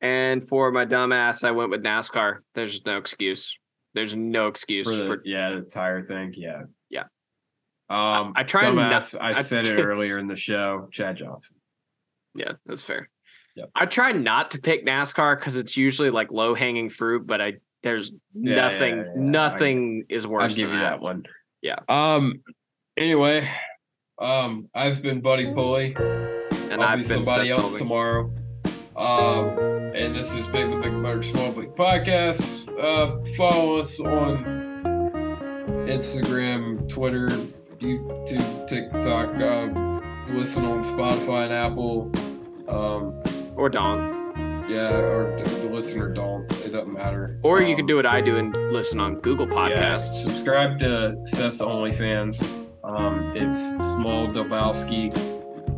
[0.00, 2.38] And for my dumbass, I went with NASCAR.
[2.54, 3.56] There's no excuse.
[3.94, 6.34] There's no excuse For the, for yeah, the tire thing.
[6.36, 6.62] Yeah.
[6.90, 7.04] Yeah.
[7.88, 10.88] Um, I try and not- dumbass, I I- said it earlier in the show.
[10.92, 11.58] Chad Johnston.
[12.34, 13.08] Yeah, that's fair.
[13.56, 13.70] Yep.
[13.76, 17.54] I try not to pick NASCAR because it's usually like low hanging fruit, but I
[17.84, 20.42] there's Yeah, nothing, yeah, yeah, I- nothing is worse.
[20.42, 20.90] I'll give than you that.
[20.90, 21.24] that one.
[21.62, 21.76] Yeah.
[21.88, 22.42] Um.
[22.96, 23.48] Anyway,
[24.18, 25.94] um, I've been Buddy Pulley.
[26.70, 27.78] And I'll I've be been somebody Seth else Colby.
[27.78, 28.32] tomorrow.
[28.96, 29.58] Um,
[29.94, 32.68] and this is Big the Big Motor Small Big Podcast.
[32.78, 34.44] Uh, follow us on
[35.86, 37.28] Instagram, Twitter,
[37.80, 39.34] YouTube, TikTok.
[39.36, 40.00] Uh,
[40.32, 42.10] listen on Spotify and Apple.
[42.68, 43.22] Um,
[43.56, 44.32] or Dawn.
[44.68, 46.50] yeah, or the, the listener don't.
[46.64, 47.38] It doesn't matter.
[47.42, 50.14] Or you Um, can do what I do and listen on Google yeah, Podcasts.
[50.14, 52.63] subscribe to Seth's OnlyFans.
[52.84, 53.60] Um, it's
[53.94, 55.14] Small Dolbowski.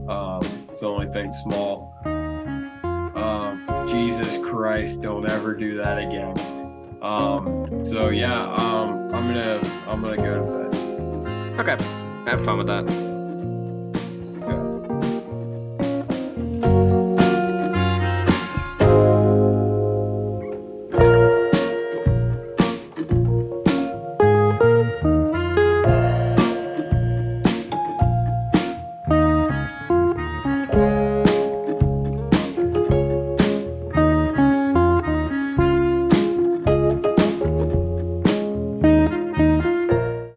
[0.09, 1.95] Um, it's the only thing small.
[2.05, 6.35] Um, Jesus Christ, don't ever do that again.
[7.03, 10.69] Um, so yeah, um, I'm gonna I'm gonna go to
[11.55, 11.61] bed.
[11.61, 11.85] Okay.
[12.29, 13.06] Have fun with that.